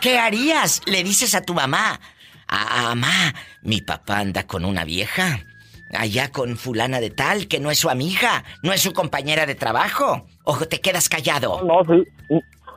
[0.01, 0.81] ¿Qué harías?
[0.85, 1.99] Le dices a tu mamá.
[2.47, 5.39] Ah, mamá, mi papá anda con una vieja.
[5.93, 9.55] Allá con fulana de tal, que no es su amiga, no es su compañera de
[9.55, 10.25] trabajo.
[10.43, 11.61] O te quedas callado.
[11.63, 12.03] No, sí,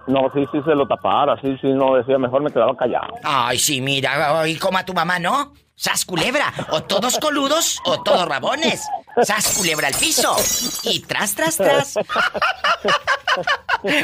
[0.08, 3.14] no, sí, sí se lo tapara, sí, sí, no, decía, mejor me quedaba callado.
[3.22, 5.52] Ay, sí, mira, y como a tu mamá, ¿no?
[5.78, 6.52] ¡Sas culebra!
[6.70, 8.80] O todos coludos o todos rabones.
[9.22, 10.36] ¡Sas culebra al piso!
[10.82, 11.94] Y tras, tras, tras.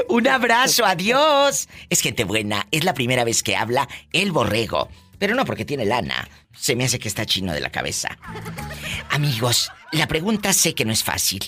[0.08, 1.68] Un abrazo, adiós.
[1.90, 4.88] Es gente buena, es la primera vez que habla el borrego.
[5.18, 6.28] Pero no porque tiene lana.
[6.56, 8.16] Se me hace que está chino de la cabeza.
[9.10, 11.42] Amigos, la pregunta sé que no es fácil.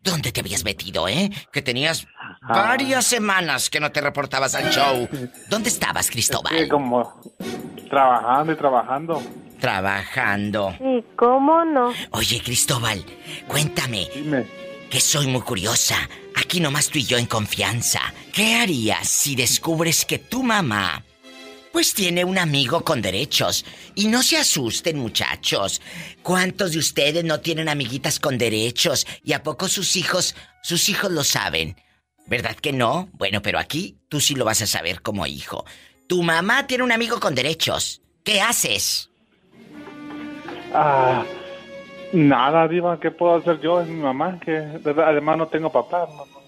[0.00, 1.30] ¿Dónde te habías metido, eh?
[1.52, 2.06] Que tenías
[2.42, 5.08] varias semanas que no te reportabas al show.
[5.48, 6.68] ¿Dónde estabas, Cristóbal?
[6.68, 7.20] como
[7.88, 9.22] trabajando y trabajando.
[9.60, 10.74] Trabajando.
[10.80, 11.92] ¿Y cómo no?
[12.10, 13.04] Oye, Cristóbal,
[13.46, 14.44] cuéntame, Dime,
[14.92, 15.96] que soy muy curiosa.
[16.36, 18.12] Aquí nomás tú y yo en confianza.
[18.30, 21.02] ¿Qué harías si descubres que tu mamá,
[21.72, 23.64] pues tiene un amigo con derechos?
[23.94, 25.80] Y no se asusten, muchachos.
[26.22, 29.06] ¿Cuántos de ustedes no tienen amiguitas con derechos?
[29.24, 31.80] ¿Y a poco sus hijos, sus hijos lo saben?
[32.26, 33.08] ¿Verdad que no?
[33.14, 35.64] Bueno, pero aquí tú sí lo vas a saber como hijo.
[36.06, 38.02] Tu mamá tiene un amigo con derechos.
[38.24, 39.08] ¿Qué haces?
[40.74, 41.24] Ah,
[42.12, 43.80] nada, Diva, ¿qué puedo hacer yo?
[43.80, 44.56] Es mi mamá, que
[45.04, 46.06] además no tengo papá.
[46.08, 46.42] no, no.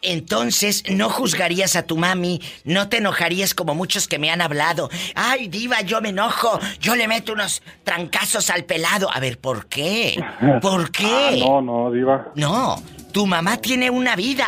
[0.00, 4.88] Entonces, no juzgarías a tu mami, no te enojarías como muchos que me han hablado.
[5.16, 9.08] Ay, diva, yo me enojo, yo le meto unos trancazos al pelado.
[9.12, 10.22] A ver, ¿por qué?
[10.62, 11.42] ¿Por qué?
[11.42, 12.28] Ah, no, no, Diva.
[12.36, 12.76] No,
[13.12, 14.46] tu mamá tiene una vida,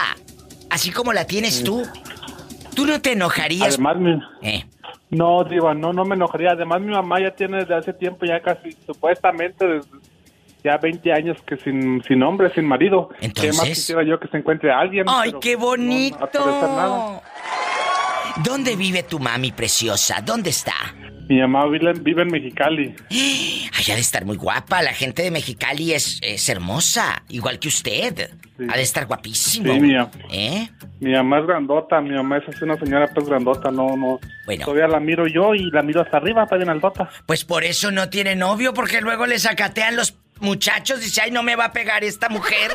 [0.71, 1.83] así como la tienes tú.
[2.75, 3.75] Tú no te enojarías.
[3.75, 4.23] Además, mi...
[4.43, 4.65] Eh,
[5.11, 6.53] No, Diva, no, no me enojaría.
[6.53, 9.89] Además, mi mamá ya tiene desde hace tiempo, ya casi, supuestamente, desde
[10.63, 13.09] ya 20 años que sin, sin hombre, sin marido.
[13.21, 15.05] ¿Qué más Entonces- quisiera yo que se encuentre alguien?
[15.09, 16.89] ¡Ay, qué no, no nada.
[16.89, 17.23] bonito!
[18.45, 20.21] ¿Dónde vive tu mami preciosa?
[20.25, 20.75] ¿Dónde está?
[21.29, 22.95] Mi mamá vive, en- Mexicali.
[23.11, 24.83] Ay, ha de estar muy guapa.
[24.83, 28.31] La gente de Mexicali es, es hermosa, igual que usted.
[28.59, 28.67] Sí.
[28.69, 29.73] Ha de estar guapísimo.
[29.73, 30.11] Sí, mía.
[30.31, 30.69] ¿Eh?
[30.99, 34.19] Mi mamá es grandota, mi mamá es así una señora pues grandota, no, no.
[34.45, 34.65] Bueno.
[34.65, 37.09] Todavía la miro yo y la miro hasta arriba, está bien aldota.
[37.27, 41.01] Pues por eso no tiene novio, porque luego le sacatean los muchachos.
[41.01, 42.73] Dice, ay, no me va a pegar esta mujer.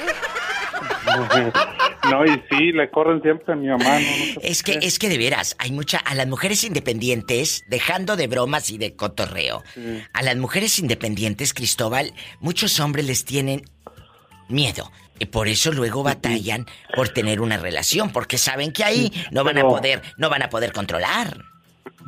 [2.10, 3.84] no, y sí, le corren siempre a mi mamá.
[3.84, 5.98] No, no sé Es que, es que de veras, hay mucha.
[5.98, 9.64] A las mujeres independientes, dejando de bromas y de cotorreo,
[10.14, 13.64] a las mujeres independientes, Cristóbal, muchos hombres les tienen
[14.48, 14.92] miedo.
[15.18, 19.58] Y por eso luego batallan por tener una relación, porque saben que ahí no van
[19.58, 21.55] a poder, no van a poder controlar.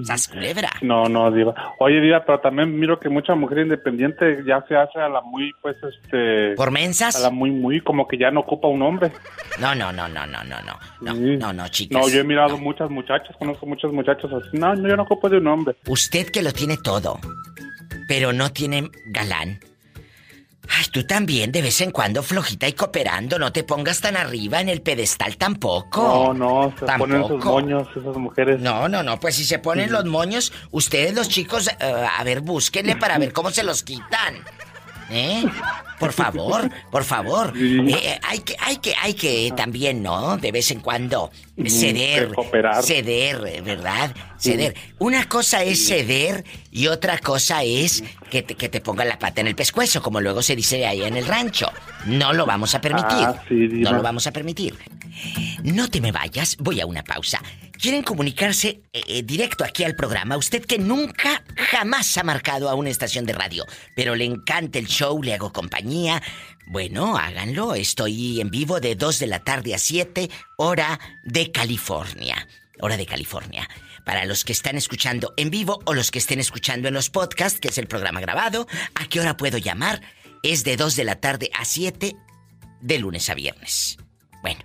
[0.03, 0.69] Sas culebra.
[0.81, 1.53] No, no, Diva.
[1.79, 5.51] Oye, Diva, pero también miro que mucha mujer independiente ya se hace a la muy,
[5.61, 6.53] pues, este...
[6.55, 7.19] ¿Por A mensas?
[7.21, 9.11] la muy, muy, como que ya no ocupa un hombre.
[9.59, 10.79] No, no, no, no, no, no, no.
[11.01, 11.37] No, Sí.
[11.37, 11.99] no, no, chicas.
[12.01, 12.57] No, yo he mirado No.
[12.59, 14.57] muchas muchachas, conozco muchos muchachos así.
[14.57, 15.75] No, no, yo no ocupo de un hombre.
[15.87, 17.19] Usted que lo tiene todo,
[18.07, 19.59] pero no tiene galán.
[20.69, 24.59] Ay, tú también, de vez en cuando flojita y cooperando, no te pongas tan arriba
[24.59, 26.01] en el pedestal tampoco.
[26.01, 28.59] No, no, se ponen sus moños esas mujeres.
[28.59, 32.41] No, no, no, pues si se ponen los moños, ustedes los chicos, eh, a ver,
[32.41, 34.43] búsquenle para ver cómo se los quitan.
[35.09, 35.45] ¿Eh?
[35.99, 37.53] Por favor, por favor.
[37.55, 37.79] Sí.
[37.89, 40.37] Eh, hay que, hay que, hay que también, ¿no?
[40.37, 41.31] De vez en cuando
[41.65, 42.29] ceder.
[42.29, 42.83] que cooperar.
[42.83, 44.15] Ceder, ¿verdad?
[44.37, 44.75] Ceder.
[44.99, 49.41] Una cosa es ceder y otra cosa es que te, que te ponga la pata
[49.41, 51.71] en el pescuezo, como luego se dice ahí en el rancho.
[52.05, 53.25] No lo vamos a permitir.
[53.25, 54.77] Ah, sí, no lo vamos a permitir.
[55.63, 57.41] No te me vayas, voy a una pausa.
[57.79, 60.35] ¿Quieren comunicarse eh, eh, directo aquí al programa?
[60.35, 64.87] Usted que nunca, jamás ha marcado a una estación de radio, pero le encanta el
[64.87, 66.21] show, le hago compañía.
[66.65, 67.75] Bueno, háganlo.
[67.75, 72.47] Estoy en vivo de 2 de la tarde a 7, hora de California.
[72.79, 73.69] Hora de California.
[74.05, 77.59] Para los que están escuchando en vivo o los que estén escuchando en los podcasts,
[77.59, 80.01] que es el programa grabado, ¿a qué hora puedo llamar?
[80.41, 82.15] Es de 2 de la tarde a 7,
[82.81, 83.97] de lunes a viernes.
[84.41, 84.61] Bueno,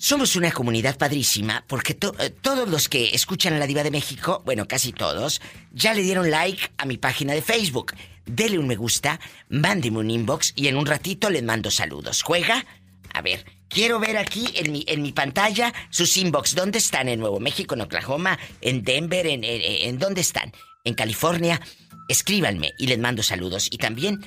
[0.05, 4.43] Somos una comunidad padrísima porque eh, todos los que escuchan a la Diva de México,
[4.45, 7.95] bueno, casi todos, ya le dieron like a mi página de Facebook.
[8.27, 12.25] Dele un me gusta, mándeme un inbox y en un ratito les mando saludos.
[12.25, 12.67] ¿Juega?
[13.15, 16.57] A ver, quiero ver aquí en mi, en mi pantalla sus inbox.
[16.57, 17.09] ¿Dónde están?
[17.09, 20.53] ¿En Nuevo México, en Oklahoma, en Denver, en, en, en dónde están?
[20.83, 21.61] ¿En California?
[22.09, 23.69] Escríbanme y les mando saludos.
[23.71, 24.19] Y también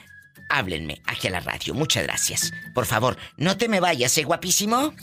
[0.49, 1.73] háblenme aquí a la radio.
[1.73, 2.53] Muchas gracias.
[2.73, 4.93] Por favor, no te me vayas, ¿eh, guapísimo?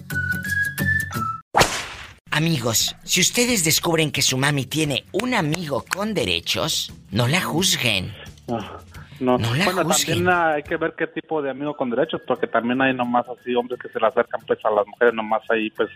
[2.34, 8.10] Amigos, si ustedes descubren que su mami tiene un amigo con derechos, no la juzguen.
[8.48, 8.78] Ah,
[9.20, 10.24] No, No la bueno, juzguen.
[10.24, 13.54] también hay que ver qué tipo de amigo con derechos, porque también hay nomás así
[13.54, 15.90] hombres que se le acercan pues a las mujeres nomás ahí pues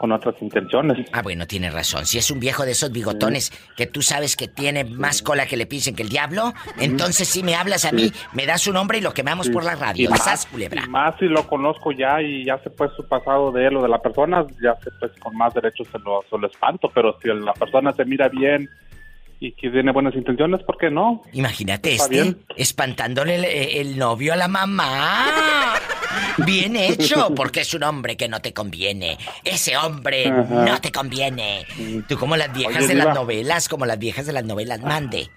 [0.00, 1.06] con otras intenciones.
[1.12, 2.06] Ah, bueno, tiene razón.
[2.06, 5.58] Si es un viejo de esos bigotones que tú sabes que tiene más cola que
[5.58, 8.96] le pisen que el diablo, entonces si me hablas a mí, me das un nombre
[8.96, 10.08] y lo quemamos por la radio.
[10.08, 10.84] Y más, ¡Sas, culebra!
[10.86, 13.82] y más si lo conozco ya y ya sé pues su pasado de él o
[13.82, 17.18] de la persona, ya sé pues con más derechos se lo, se lo espanto, pero
[17.20, 18.70] si la persona se mira bien
[19.40, 21.22] y que tiene buenas intenciones, ¿por qué no?
[21.32, 22.44] Imagínate Está este bien.
[22.56, 25.24] espantándole el, el novio a la mamá.
[26.44, 29.16] Bien hecho, porque es un hombre que no te conviene.
[29.44, 30.64] Ese hombre Ajá.
[30.66, 31.64] no te conviene.
[32.08, 35.28] Tú como las viejas Oye, de las novelas, como las viejas de las novelas, mande.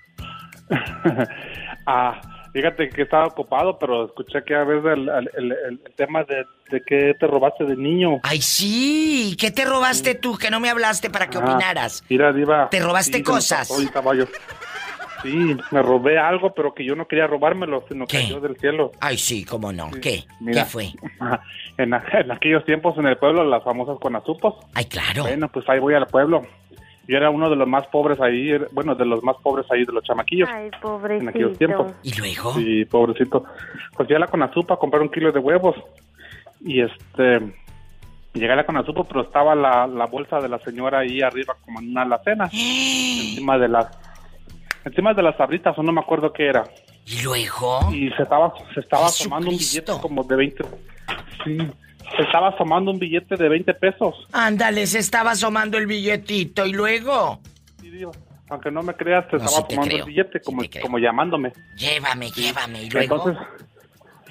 [1.85, 2.19] ah,
[2.53, 5.51] fíjate que estaba ocupado, pero escuché que a veces el, el- el-
[5.85, 8.19] el tema de, de que te robaste de niño.
[8.23, 9.35] Ay, sí.
[9.39, 10.37] ¿Qué te robaste tú?
[10.37, 12.03] Que no me hablaste para que Ah, opinaras.
[12.09, 12.69] Mira, Diva.
[12.69, 13.69] ¿Te robaste cosas?
[15.23, 18.17] Sí, me robé algo, pero que yo no quería robármelo, sino ¿Qué?
[18.23, 18.91] cayó del cielo.
[18.99, 19.89] Ay, sí, cómo no.
[20.01, 20.25] ¿Qué?
[20.41, 20.63] Mira.
[20.63, 20.87] ¿Qué fue?
[21.75, 24.53] En, aquellos tiempos en el pueblo, las famosas conazupos.
[24.75, 25.23] Ay, claro.
[25.23, 26.43] Bueno, pues ahí voy al pueblo.
[27.07, 29.91] Yo era uno de los más pobres ahí, bueno, de los más pobres ahí, de
[29.91, 30.49] los chamaquillos.
[30.51, 30.71] Ay,
[31.19, 31.91] En aquellos tiempos.
[31.91, 32.03] pobrecito.
[32.03, 32.53] ¿Y luego?
[32.53, 33.43] Sí, pobrecito.
[33.95, 35.75] Pues fui a la Conazupa a comprar un kilo de huevos.
[36.61, 37.39] Y este.
[38.33, 41.79] Llegué a la Conazupa, pero estaba la, la bolsa de la señora ahí arriba, como
[41.81, 42.45] en una alacena.
[42.51, 43.87] encima de las.
[44.85, 46.63] Encima de las sabritas, o no me acuerdo qué era.
[47.05, 47.79] ¿Y luego?
[47.91, 50.63] Y se estaba, se estaba asomando un billete como de 20.
[51.43, 51.57] Sí.
[52.15, 54.27] Se estaba asomando un billete de 20 pesos.
[54.31, 56.65] Ándale, se estaba asomando el billetito.
[56.65, 57.39] ¿Y luego?
[57.79, 58.11] Sí, digo,
[58.49, 61.53] aunque no me creas, se No, estaba sí asomando el billete, como, como llamándome.
[61.77, 62.83] Llévame, llévame.
[62.83, 63.15] ¿Y luego?
[63.15, 63.47] Entonces,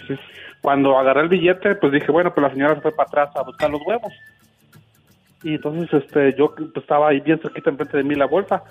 [0.06, 0.14] sí,
[0.60, 3.42] cuando agarré el billete, pues dije, bueno, pues la señora se fue para atrás a
[3.42, 4.12] buscar los huevos.
[5.42, 8.62] Y entonces, este, yo pues, estaba ahí bien cerquita enfrente de mí la bolsa,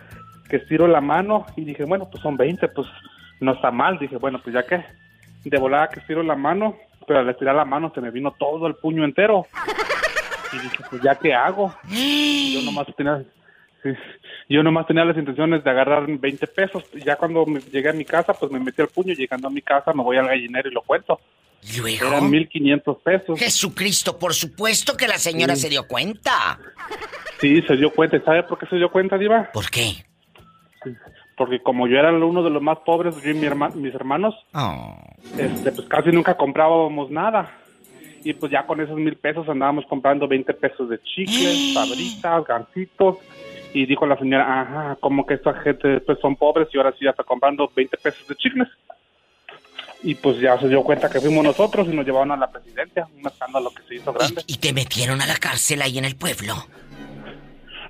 [0.49, 2.87] que estiro la mano y dije, bueno, pues son 20, pues
[3.41, 3.99] no está mal.
[3.99, 4.83] Dije, bueno, pues ya que,
[5.43, 6.77] de volada que estiro la mano,
[7.11, 9.45] pero al estirar la mano se me vino todo el puño entero.
[10.53, 11.75] Y dije, pues ya qué hago.
[11.89, 13.21] Yo nomás tenía,
[13.83, 13.89] sí,
[14.47, 16.85] yo nomás tenía las intenciones de agarrar 20 pesos.
[16.93, 19.13] Y ya cuando me- llegué a mi casa, pues me metí al puño.
[19.13, 21.19] Llegando a mi casa, me voy al gallinero y lo cuento.
[21.63, 22.07] ¿Y luego?
[22.07, 23.37] Eran 1500 pesos.
[23.37, 25.63] Jesucristo, por supuesto que la señora Sí.
[25.63, 26.57] se dio cuenta.
[27.41, 28.15] Sí, se dio cuenta.
[28.15, 29.49] ¿Y ¿Sabe por qué se dio cuenta, Diva?
[29.51, 30.05] ¿Por qué?
[31.37, 34.35] Porque como yo era uno de los más pobres, yo y mi herma- mis hermanos,
[34.53, 34.95] Oh.
[35.37, 37.51] este, pues casi nunca comprábamos nada.
[38.23, 43.17] Y pues ya con esos mil pesos andábamos comprando 20 pesos de chicles, sabritas, gancitos.
[43.73, 47.05] Y dijo la señora, ajá, como que esta gente pues son pobres y ahora sí
[47.05, 48.67] ya está comprando 20 pesos de chicles.
[50.03, 53.07] Y pues ya se dio cuenta que fuimos nosotros y nos llevaron a la presidencia,
[53.17, 54.41] un escándalo que se hizo grande.
[54.47, 56.55] ¿Y, y te metieron a la cárcel ahí en el pueblo.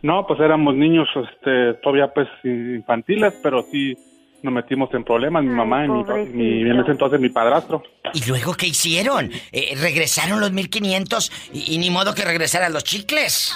[0.01, 3.95] No, pues éramos niños este, todavía pues infantiles, pero sí
[4.41, 7.83] nos metimos en problemas, mi Ay, mamá y mi, mi- en ese entonces mi padrastro.
[8.13, 9.31] ¿Y luego qué hicieron?
[9.51, 13.53] Eh, ¿Regresaron los 1500 y, y ni modo que regresaran los chicles?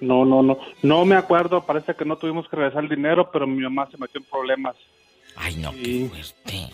[0.00, 3.46] No, no, no, no me acuerdo, parece que no tuvimos que regresar el dinero, pero
[3.46, 4.76] mi mamá se metió en problemas.
[5.36, 6.08] Ay, no, qué Sí.
[6.08, 6.68] fuerte.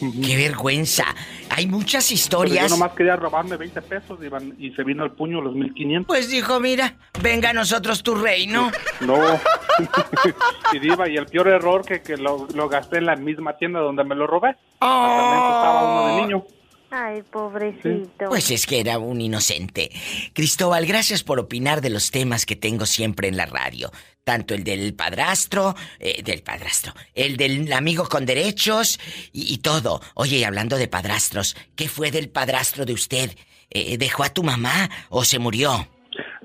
[0.00, 1.04] Qué vergüenza.
[1.50, 2.70] Hay muchas Pero yo historias.
[2.70, 6.06] nomás quería robarme 20 pesos Iván, y se vino al puño los 1500.
[6.06, 8.70] Pues dijo, mira, venga a nosotros tu reino.
[9.00, 9.16] No.
[10.72, 13.80] y Diva, y el peor error que, que lo, lo gasté en la misma tienda
[13.80, 14.56] donde me lo robé.
[14.78, 16.44] También estaba uno de niño.
[16.90, 18.26] Ay, pobrecito.
[18.28, 19.90] Pues es que era un inocente.
[20.32, 23.90] Cristóbal, gracias por opinar de los temas que tengo siempre en la radio.
[24.24, 28.98] Tanto el del padrastro, eh, del padrastro, el del amigo con derechos
[29.32, 30.00] y, y todo.
[30.14, 33.30] Oye, y hablando de padrastros, ¿qué fue del padrastro de usted?
[33.70, 35.70] Eh, ¿Dejó a tu mamá o se murió?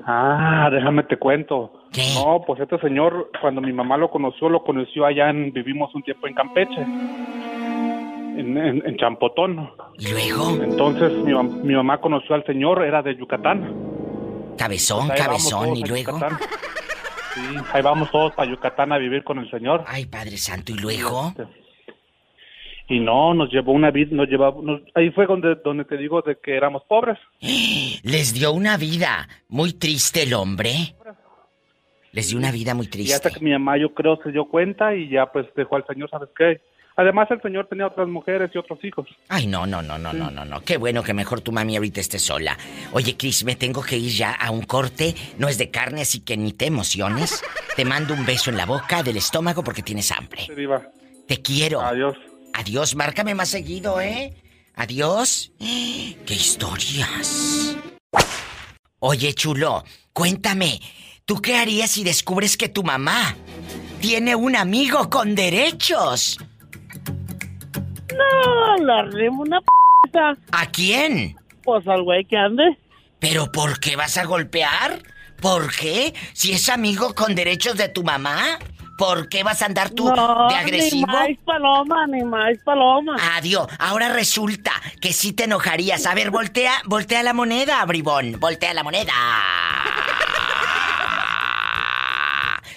[0.06, 1.74] Ah, déjame te cuento.
[1.92, 2.14] ¿Qué?
[2.16, 6.04] No, pues este señor, cuando mi mamá lo conoció, lo conoció allá en, vivimos un
[6.04, 6.86] tiempo en Campeche,
[8.40, 9.72] en, en, en Champotón.
[9.98, 10.50] ¿Y luego?
[10.64, 13.74] Entonces mi, mi mamá conoció al señor, era de Yucatán.
[14.58, 16.14] Cabezón, vamos cabezón, y luego.
[16.14, 16.38] Yucatán.
[17.34, 17.42] Sí,
[17.74, 19.84] ahí vamos todos para Yucatán a vivir con el señor.
[19.88, 21.34] Ay, Padre Santo, ¿y luego?
[22.88, 26.22] Y no, nos llevó una vida, nos llevaba, nos- ahí fue donde, donde te digo
[26.22, 27.18] de que éramos pobres.
[28.04, 30.96] Les dio una vida muy triste el hombre.
[32.12, 33.32] Les dio una vida muy Y hasta triste.
[33.40, 36.30] que mi mamá, yo creo, se dio cuenta y ya pues dejó al señor, ¿sabes
[36.38, 36.62] qué?
[36.98, 39.08] Además el señor tenía otras mujeres y otros hijos.
[39.28, 40.62] Ay, no, no, no, no, no, no, no.
[40.62, 42.58] Qué bueno que mejor tu mami ahorita esté sola.
[42.94, 45.14] Oye, Cris, me tengo que ir ya a un corte.
[45.38, 47.44] No es de carne, así que ni te emociones.
[47.76, 50.44] Te mando un beso en la boca, del estómago, porque tienes hambre.
[50.46, 50.84] Sí, diva.
[51.28, 51.82] Te quiero.
[51.82, 52.16] Adiós.
[52.54, 54.34] Adiós, márcame más seguido, ¿eh?
[54.76, 55.52] Adiós.
[55.60, 57.78] ¡Qué historias!
[59.00, 60.80] Oye, chulo, cuéntame,
[61.26, 63.36] ¿tú qué harías si descubres que tu mamá
[64.00, 66.38] tiene un amigo con derechos?
[68.14, 70.20] No, le arrimo una p***.
[70.52, 71.36] ¿A quién?
[71.64, 72.78] Pues al güey que ande.
[73.20, 75.00] ¿Pero por qué vas a golpear?
[75.42, 76.14] ¿Por qué?
[76.34, 78.60] Si es amigo con derechos de tu mamá,
[78.98, 81.08] ¿por qué vas a andar tú no, de agresivo?
[81.08, 83.16] Ni más paloma, ni más paloma.
[83.36, 83.68] Adiós.
[83.80, 86.06] Ahora resulta que sí te enojarías.
[86.06, 88.40] A ver, voltea, voltea la moneda, bribón.
[88.40, 89.14] Voltea la moneda.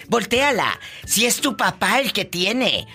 [0.07, 0.79] Volteala.
[1.05, 2.87] Si es tu papá el que tiene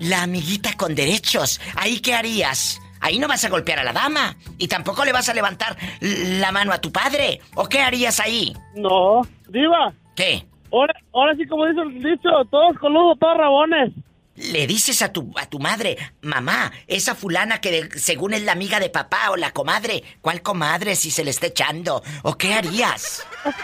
[0.00, 2.80] la amiguita con derechos, ¿ahí qué harías?
[3.00, 6.52] Ahí no vas a golpear a la dama y tampoco le vas a levantar la
[6.52, 7.40] mano a tu padre.
[7.54, 8.54] ¿O qué harías ahí?
[8.74, 9.92] No, diva.
[10.14, 10.44] ¿Qué?
[10.70, 13.92] Ahora, ahora sí, como dice el dicho, todos coludos, todos rabones.
[14.36, 18.52] Le dices a tu, a tu madre, mamá, esa fulana que de- según es la
[18.52, 22.02] amiga de papá o la comadre, ¿cuál comadre si se le está echando?
[22.22, 23.26] ¿O qué harías?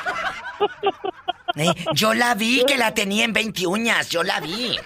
[1.58, 4.76] Eh, Yo la vi que la tenía en 20 uñas, yo la vi.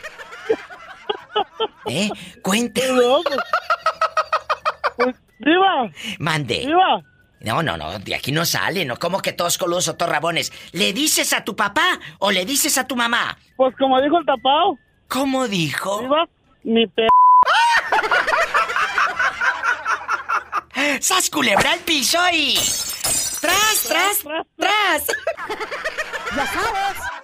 [1.86, 2.10] ¿Eh?
[2.42, 2.82] Cuente.
[2.92, 3.38] No, pues,
[4.96, 6.60] pues, diva, Mande.
[6.66, 7.02] diva.
[7.40, 8.98] No, no, no, de aquí no sale, ¿no?
[8.98, 10.52] ¿Cómo que todos coludos o todos rabones?
[10.72, 13.38] ¿Le dices a tu papá o le dices a tu mamá?
[13.56, 14.78] Pues como dijo el tapao.
[15.08, 16.00] ¿Cómo dijo?
[16.00, 16.28] Diva,
[16.64, 17.08] mi p...
[21.00, 22.54] ¡Sas culebra al piso y...
[23.40, 24.22] ¡Tras, tras,
[24.58, 25.06] tras!
[26.36, 27.19] Ya sabes.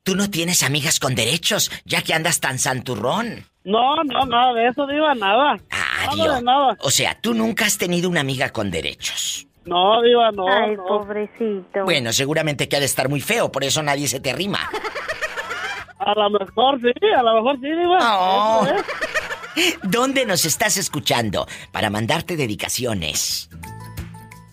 [0.03, 3.45] Tú no tienes amigas con derechos, ya que andas tan santurrón.
[3.63, 5.57] No, no, nada de eso, Diva, nada.
[5.71, 6.77] Ah, Nada de nada.
[6.81, 9.47] O sea, tú nunca has tenido una amiga con derechos.
[9.65, 10.85] No, Diva, no, Ay, no.
[10.85, 11.83] pobrecito.
[11.83, 14.69] Bueno, seguramente que ha de estar muy feo, por eso nadie se te arrima.
[16.05, 17.97] A lo mejor sí, a lo mejor sí, Diva.
[18.19, 18.65] Oh.
[18.65, 19.79] Eso es.
[19.83, 21.47] ¿Dónde nos estás escuchando?
[21.71, 23.49] Para mandarte dedicaciones.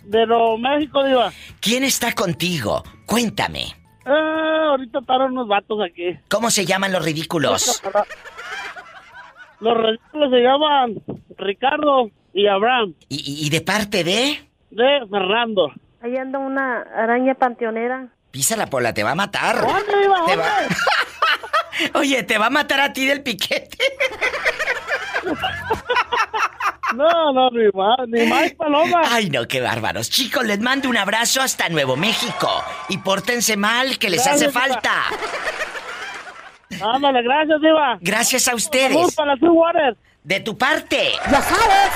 [0.04, 1.32] De Nuevo México, Diva.
[1.60, 2.82] ¿Quién está contigo?
[3.06, 3.62] Cuéntame.
[4.06, 6.18] Eh, ahorita están unos vatos aquí.
[6.28, 7.82] ¿Cómo se llaman los ridículos?
[9.60, 10.94] Los ridículos se llaman
[11.38, 14.40] Ricardo y Abraham, ¿Y, y- y de parte de?
[14.70, 15.70] de Fernando.
[16.02, 18.08] Ahí anda una araña panteonera.
[18.32, 19.60] Písala, Pola, te va a matar.
[19.60, 20.26] ¿Dónde, Diva?
[20.26, 20.66] Te va-.
[22.00, 23.78] Oye, te va a matar a ti del piquete.
[26.94, 29.00] No, no, ni más, ni más paloma.
[29.10, 30.10] Ay, no, qué bárbaros.
[30.10, 32.62] Chicos, les mando un abrazo hasta Nuevo México.
[32.90, 35.04] Y pórtense mal, que les hace falta.
[36.94, 37.96] Ándale, gracias, Diva.
[38.02, 39.14] Gracias a Salud ustedes.
[39.14, 39.96] para Sue Water.
[40.22, 41.12] De tu parte.
[41.30, 41.92] Ya sabes.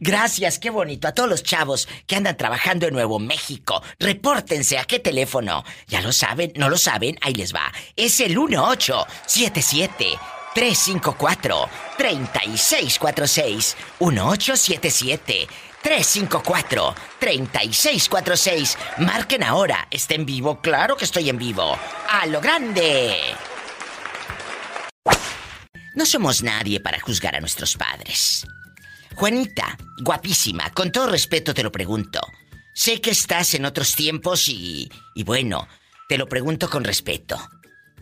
[0.00, 1.08] Gracias, qué bonito.
[1.08, 5.64] A todos los chavos que andan trabajando en Nuevo México, repórtense a qué teléfono.
[5.86, 7.72] Ya lo saben, no lo saben, ahí les va.
[7.96, 10.18] Es el 1877
[10.54, 15.46] 354 3646 1877
[15.82, 19.86] 354 3646 Marquen ahora.
[19.90, 20.60] ¿Está en vivo?
[20.60, 21.78] Claro que estoy en vivo.
[22.08, 23.16] ¡A lo grande!
[25.94, 28.46] No somos nadie para juzgar a nuestros padres.
[29.14, 32.20] Juanita, guapísima, con todo respeto te lo pregunto.
[32.74, 34.90] Sé que estás en otros tiempos y...
[35.14, 35.68] y bueno,
[36.08, 37.36] te lo pregunto con respeto.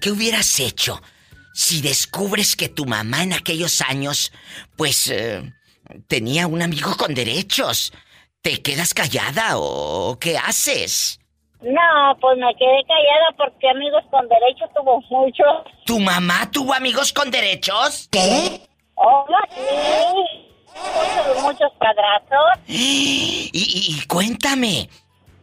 [0.00, 1.02] ¿Qué hubieras hecho
[1.52, 4.32] si descubres que tu mamá en aquellos años,
[4.76, 5.52] pues, eh,
[6.06, 7.92] tenía un amigo con derechos?
[8.42, 11.20] ¿Te quedas callada o qué haces?
[11.60, 15.44] No, pues me quedé callada porque amigos con derecho tuvo mucho.
[15.84, 18.08] ¿Tu mamá tuvo amigos con derechos?
[18.10, 18.62] ¿Qué?
[18.94, 20.49] Oh, sí.
[21.42, 22.58] Muchos, padrastros.
[23.52, 24.88] Y, cuéntame,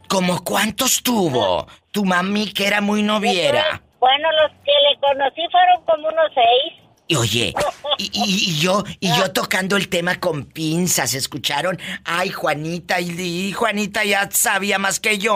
[0.07, 1.67] ¿cómo cuántos tuvo?
[1.91, 3.81] Tu mami que era muy noviera.
[3.99, 6.73] Bueno, los que le conocí fueron como unos seis.
[7.09, 7.53] Y oye,
[7.97, 11.79] y, y- y yo, y yo tocando el tema con pinzas, ¿escucharon?
[12.03, 15.35] Ay, Juanita, y, y Juanita ya sabía más que yo.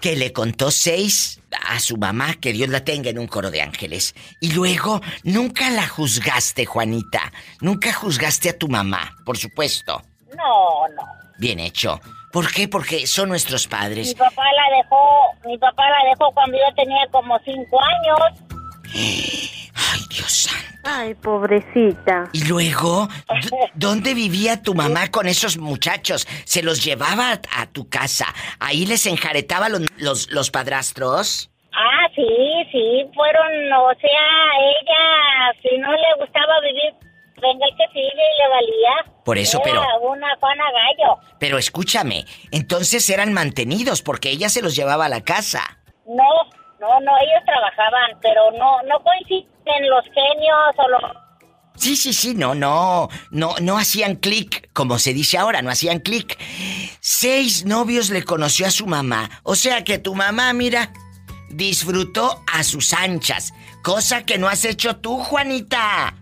[0.00, 3.60] Que le contó seis a su mamá, que Dios la tenga en un coro de
[3.62, 4.14] ángeles.
[4.40, 7.32] Y luego, nunca la juzgaste, Juanita.
[7.60, 10.02] Nunca juzgaste a tu mamá, por supuesto.
[10.36, 11.02] No, no.
[11.38, 12.00] Bien hecho.
[12.32, 12.66] ¿Por qué?
[12.66, 14.14] Porque son nuestros Mi padres.
[14.14, 14.98] papá la dejó,
[15.46, 18.40] mi papá la dejó cuando yo tenía como cinco años.
[18.94, 20.64] Ay, Dios santo.
[20.84, 22.28] Ay, pobrecita.
[22.32, 23.08] Y luego,
[23.74, 26.26] ¿dónde vivía tu mamá con esos muchachos?
[26.44, 28.26] ¿Se los llevaba a, a tu casa?
[28.60, 31.50] ¿Ahí les enjaretaba los, los, los padrastros?
[31.72, 32.22] Ah, sí,
[32.70, 34.28] sí, fueron, o sea,
[34.60, 36.92] ella, si no le gustaba vivir,
[37.42, 39.12] venga el que sigue y le valía.
[39.24, 41.18] Por eso, Era pero- una Juana Gallo.
[41.40, 45.78] Pero escúchame, entonces eran mantenidos porque ella se los llevaba a la casa.
[46.06, 46.24] No,
[46.84, 51.02] no, no, ellos trabajaban, pero no, no coinciden los genios o los...
[51.76, 56.00] Sí, sí, sí, no, no, no, no hacían clic, como se dice ahora, no hacían
[56.00, 56.38] clic.
[57.00, 60.92] Seis novios le conoció a su mamá, o sea que tu mamá, mira,
[61.50, 66.14] disfrutó a sus anchas, cosa que no has hecho tú, Juanita.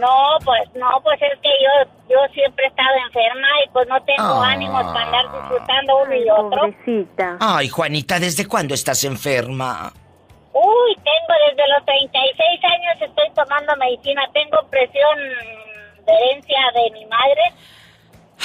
[0.00, 4.02] No, pues, no, pues es que yo, yo siempre he estado enferma y pues no
[4.04, 4.50] tengo Ah.
[4.50, 6.60] ánimos para andar disfrutando uno y otro.
[6.60, 7.36] Pobrecita.
[7.40, 9.92] Ay, Juanita, ¿desde cuándo estás enferma?
[10.52, 15.18] Uy, tengo desde los 36 años estoy tomando medicina, tengo presión
[16.06, 17.42] de herencia de mi madre.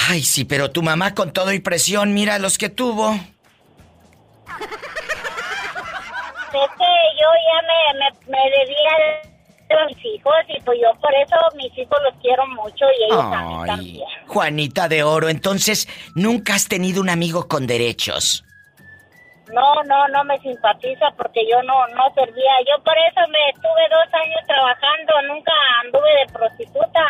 [0.08, 3.12] Ay, sí, pero tu mamá con todo y presión, mira los que tuvo.
[3.12, 3.20] es
[6.52, 6.90] que
[7.20, 8.94] yo ya me, me, me debía
[9.86, 13.42] mis hijos y pues yo por eso mis hijos los quiero mucho y ellos a
[13.42, 14.08] mí Ay, también.
[14.26, 18.44] Juanita de Oro, entonces nunca has tenido un amigo con derechos.
[19.52, 22.54] No, no, no me simpatiza porque yo no, no servía.
[22.68, 25.52] Yo por eso me estuve dos años trabajando, nunca
[25.84, 27.02] anduve de prostituta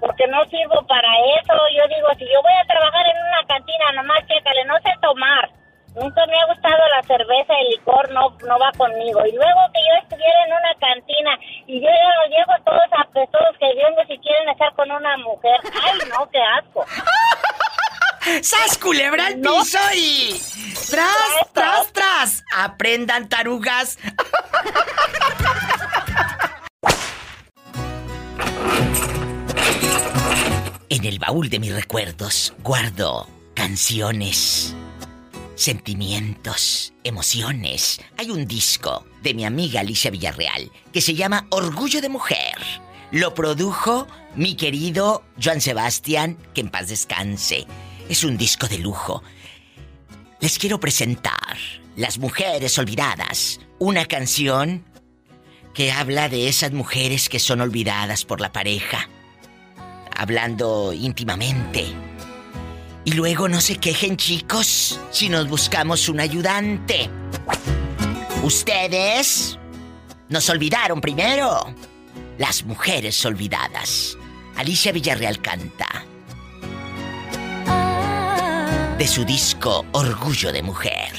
[0.00, 1.08] porque no sirvo para
[1.40, 1.54] eso.
[1.76, 5.50] Yo digo, si yo voy a trabajar en una cantina, nomás chécale, no sé tomar.
[5.94, 9.24] Nunca me ha gustado la cerveza, el licor, no, no va conmigo.
[9.26, 13.56] Y luego que yo estuviera en una cantina y yo ya los llevo todos apestosos
[13.58, 15.60] que viendo si quieren estar con una mujer.
[15.82, 16.84] Ay, no, qué asco.
[18.42, 20.40] ¡Sas culebra al piso y...
[20.90, 22.44] ¡Tras, tras, tras!
[22.56, 23.98] ¡Aprendan tarugas!
[30.90, 34.76] En el baúl de mis recuerdos guardo canciones,
[35.54, 38.00] sentimientos, emociones.
[38.18, 42.56] Hay un disco de mi amiga Alicia Villarreal que se llama Orgullo de Mujer.
[43.10, 47.66] Lo produjo mi querido Joan Sebastián, que en paz descanse.
[48.08, 49.22] Es un disco de lujo.
[50.40, 51.56] Les quiero presentar
[51.96, 54.84] Las Mujeres Olvidadas, una canción
[55.72, 59.08] que habla de esas mujeres que son olvidadas por la pareja,
[60.16, 62.13] hablando íntimamente.
[63.04, 67.10] Y luego no se quejen chicos si nos buscamos un ayudante.
[68.42, 69.58] Ustedes
[70.28, 71.74] nos olvidaron primero.
[72.38, 74.16] Las mujeres olvidadas.
[74.56, 76.04] Alicia Villarreal canta.
[78.98, 81.12] De su disco Orgullo de Mujer.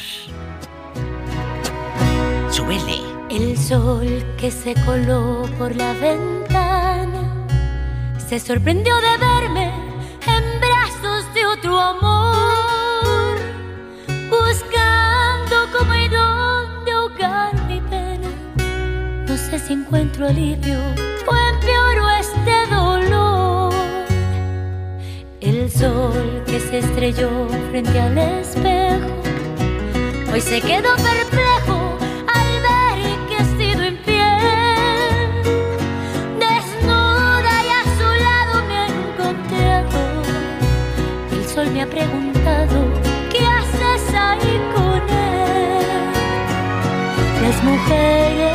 [2.50, 3.16] Súbele.
[3.30, 7.46] El sol que se coló por la ventana
[8.30, 9.72] se sorprendió de verme
[10.26, 10.65] en
[11.58, 13.38] otro amor,
[14.30, 18.30] buscando cómo y dónde ahogar mi pena.
[19.28, 20.80] No sé si encuentro alivio
[21.28, 23.74] o empeoro este dolor.
[25.40, 29.26] El sol que se estrelló frente al espejo
[30.34, 31.55] hoy se quedó perplejo
[47.66, 48.55] mujeres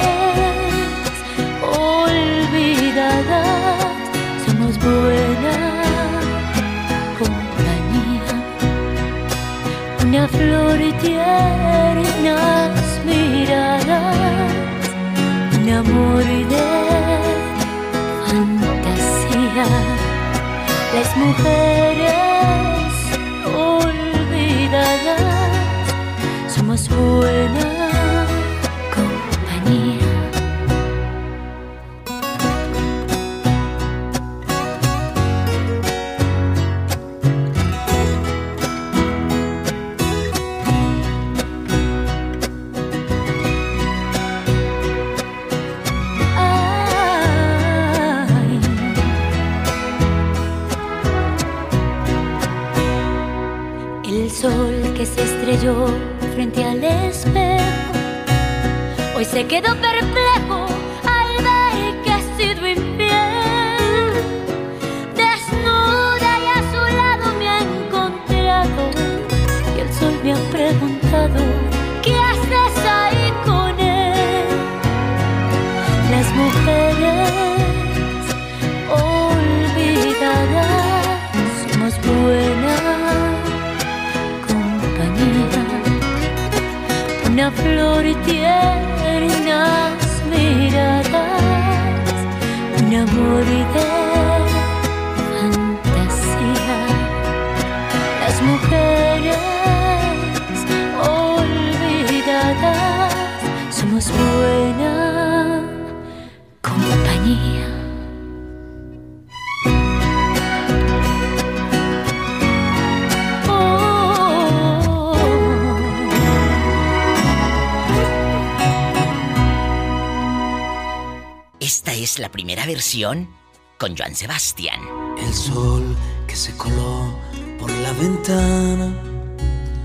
[123.78, 124.80] con Joan Sebastián.
[125.16, 127.14] El sol que se coló
[127.60, 128.92] por la ventana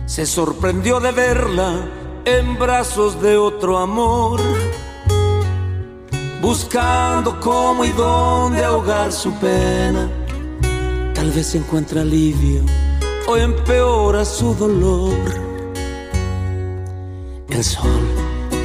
[0.08, 1.88] se sorprendió de verla
[2.26, 4.42] en brazos de otro amor,
[6.42, 10.10] buscando cómo y dónde ahogar su pena.
[11.14, 12.64] Tal vez encuentra alivio
[13.28, 15.16] o empeora su dolor.
[17.50, 18.02] El sol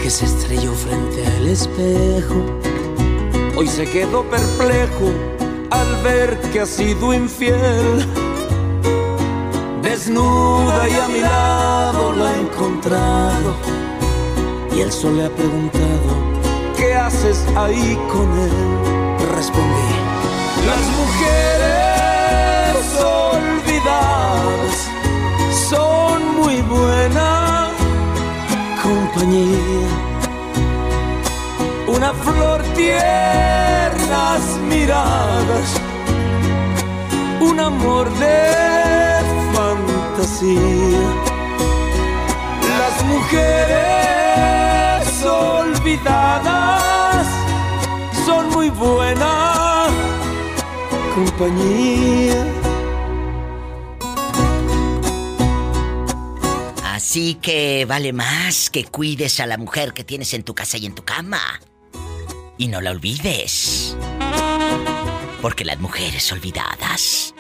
[0.03, 2.70] que se estrelló frente al espejo.
[3.61, 5.13] Hoy se quedó perplejo
[5.71, 8.07] al ver que ha sido infiel.
[9.83, 13.55] Desnuda y a mi lado la he encontrado.
[14.75, 16.17] Y el sol le ha preguntado,
[16.75, 18.51] ¿qué haces ahí con él?
[19.37, 19.93] Respondí,
[20.65, 24.90] las mujeres olvidadas
[32.13, 35.81] Flor tiernas miradas,
[37.41, 39.21] un amor de
[39.55, 40.99] fantasía.
[42.79, 43.79] Las mujeres
[45.25, 47.29] olvidadas
[48.27, 49.87] son muy buena
[51.15, 52.45] compañía.
[56.93, 60.87] Así que vale más que cuides a la mujer que tienes en tu casa y
[60.87, 61.61] en tu cama.
[62.61, 63.97] Y no la olvides.
[65.41, 67.35] Porque las mujeres olvidadas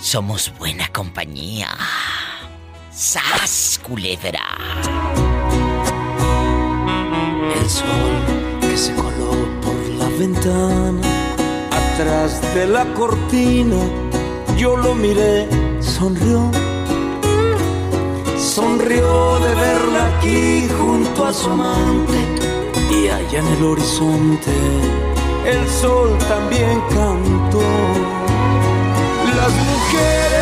[0.00, 1.68] somos buena compañía.
[2.90, 4.42] ¡Sas, culebra!
[7.54, 9.30] El sol que se coló
[9.62, 11.06] por la ventana,
[11.70, 13.78] atrás de la cortina,
[14.56, 15.48] yo lo miré,
[15.80, 16.50] sonrió.
[18.36, 22.49] Sonrió de verla aquí junto a su amante
[22.90, 24.50] y allá en el horizonte
[25.46, 27.62] el sol también cantó.
[29.36, 30.40] Las mujeres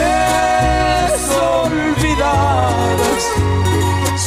[1.62, 3.22] olvidadas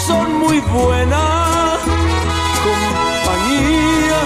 [0.08, 1.78] son muy buena
[2.68, 4.20] compañía.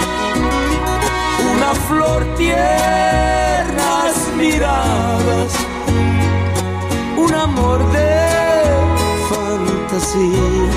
[1.54, 5.54] Una flor tiernas miradas,
[7.18, 8.10] un amor de
[9.30, 10.70] fantasía.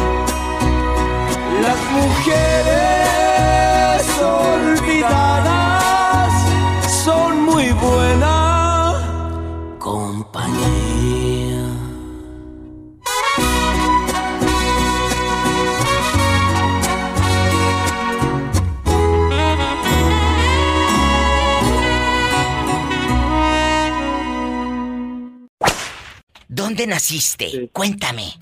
[1.62, 3.07] Las mujeres
[4.20, 6.32] olvidadas
[7.04, 11.64] son muy buena compañía.
[26.48, 27.68] ¿Dónde naciste?
[27.72, 28.32] Cuéntame.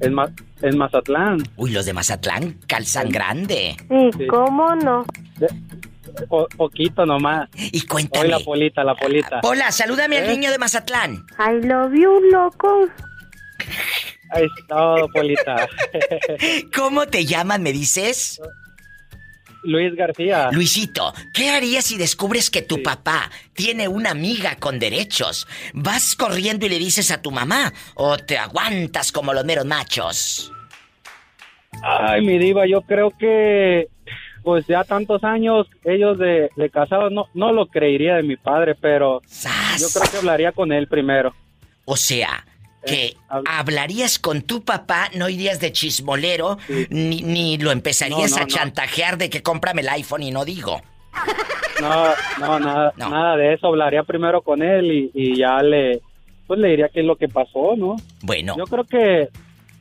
[0.00, 0.32] En, Ma-
[0.62, 1.38] en Mazatlán.
[1.56, 3.76] Uy, los de Mazatlán calzan grande.
[3.88, 5.04] Sí, ¿cómo no?
[6.28, 7.48] Po- poquito nomás.
[7.54, 8.24] Y cuéntame.
[8.26, 9.40] Hoy la polita, la polita.
[9.42, 10.28] Hola, salúdame al ¿Eh?
[10.36, 11.24] niño de Mazatlán.
[11.38, 12.86] I love you, loco.
[14.30, 15.68] Ahí es todo, polita.
[16.76, 18.40] ¿Cómo te llaman, me dices?
[19.62, 20.50] Luis García.
[20.52, 25.46] Luisito, ¿qué harías si descubres que tu papá tiene una amiga con derechos?
[25.72, 30.52] ¿Vas corriendo y le dices a tu mamá o te aguantas como los meros machos?
[31.82, 33.88] Ay, mi diva, yo creo que
[34.42, 38.74] pues ya tantos años ellos de, de casados no, no lo creería de mi padre,
[38.74, 39.22] pero
[39.78, 41.34] yo creo que hablaría con él primero.
[41.84, 42.44] O sea,
[42.86, 43.16] que
[43.46, 46.58] hablarías con tu papá, no irías de chismolero,
[46.90, 48.46] ni, ni lo empezarías No, no, a no.
[48.48, 50.82] chantajear de que cómprame el iPhone y no digo.
[51.80, 52.06] No,
[52.40, 53.66] no, nada, nada de eso.
[53.68, 56.00] Hablaría primero con él y, y ya le,
[56.46, 57.96] pues le diría qué es lo que pasó, ¿no?
[58.22, 58.54] Bueno.
[58.56, 59.28] Yo creo que,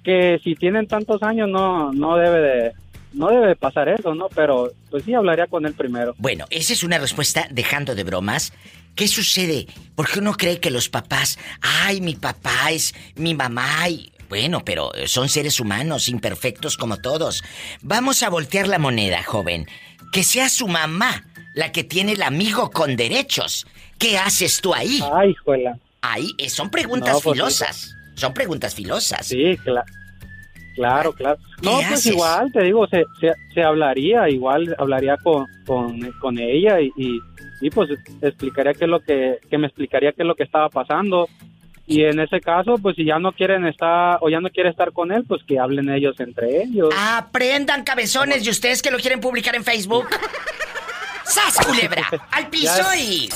[0.03, 2.71] que si tienen tantos años no, no debe de,
[3.13, 4.27] no debe de pasar eso, ¿no?
[4.35, 6.13] Pero, pues sí hablaría con él primero.
[6.17, 8.53] Bueno, esa es una respuesta dejando de bromas.
[8.95, 9.67] ¿Qué sucede?
[9.95, 14.11] Porque uno cree que los papás, ay, mi papá es mi mamá y...
[14.29, 17.43] Bueno, pero son seres humanos, imperfectos como todos.
[17.81, 19.67] Vamos a voltear la moneda, joven.
[20.13, 23.67] Que sea su mamá la que tiene el amigo con derechos.
[23.97, 25.01] ¿Qué haces tú ahí?
[25.13, 25.77] Ay, juela.
[26.01, 27.95] Ahí eh, son preguntas No, pues, filosas.
[28.15, 29.27] Son preguntas filosas.
[29.27, 29.85] Sí, claro.
[30.81, 31.37] Claro, claro.
[31.61, 32.13] No, ¿Qué pues haces?
[32.13, 37.19] igual, te digo, se, se, se hablaría, igual hablaría con, con, con ella y, y,
[37.61, 40.69] y, pues explicaría qué es lo que, que me explicaría qué es lo que estaba
[40.69, 41.29] pasando.
[41.85, 44.91] Y en ese caso, pues si ya no quieren estar o ya no quiere estar
[44.91, 46.89] con él, pues que hablen ellos entre ellos.
[46.97, 50.07] Aprendan cabezones y ustedes que lo quieren publicar en Facebook.
[51.25, 52.09] ¡Sas, culebra!
[52.31, 53.29] ¡Al piso y...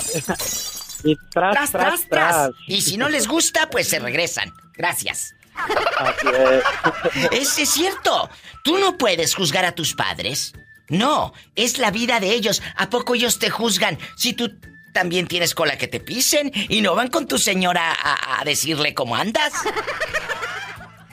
[1.31, 2.09] Tras, tras.
[2.09, 2.49] tras!
[2.65, 4.51] Y si no les gusta, pues se regresan.
[4.73, 5.35] Gracias.
[5.99, 7.31] Así es.
[7.31, 8.29] Es, es cierto.
[8.63, 10.53] Tú no puedes juzgar a tus padres.
[10.89, 12.61] No, es la vida de ellos.
[12.75, 14.51] ¿A poco ellos te juzgan si tú
[14.93, 18.93] también tienes cola que te pisen y no van con tu señora a, a decirle
[18.93, 19.51] cómo andas?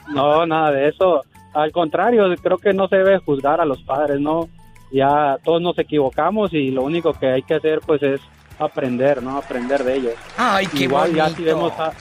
[0.09, 1.23] No, nada de eso.
[1.53, 4.49] Al contrario, creo que no se debe juzgar a los padres, ¿no?
[4.91, 8.21] Ya todos nos equivocamos y lo único que hay que hacer pues es
[8.59, 9.37] aprender, ¿no?
[9.37, 10.13] Aprender de ellos.
[10.37, 11.55] Ay, qué igual ya si bonito.
[11.55, 11.93] vemos, a-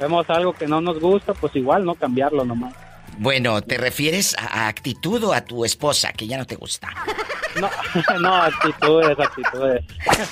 [0.00, 2.74] vemos algo que no nos gusta, pues igual no cambiarlo nomás.
[3.18, 6.88] Bueno, ¿te refieres a, a actitud o a tu esposa, que ya no te gusta?
[7.60, 7.68] No,
[8.20, 9.84] no, actitudes, actitudes.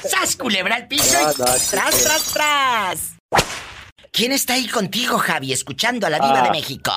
[0.08, 1.18] ¡Sas, culebra al piso!
[1.20, 3.14] No, no, ¡Tras, tras, tras!
[4.10, 6.44] ¿Quién está ahí contigo, Javi, escuchando a la diva Ah.
[6.44, 6.92] de México?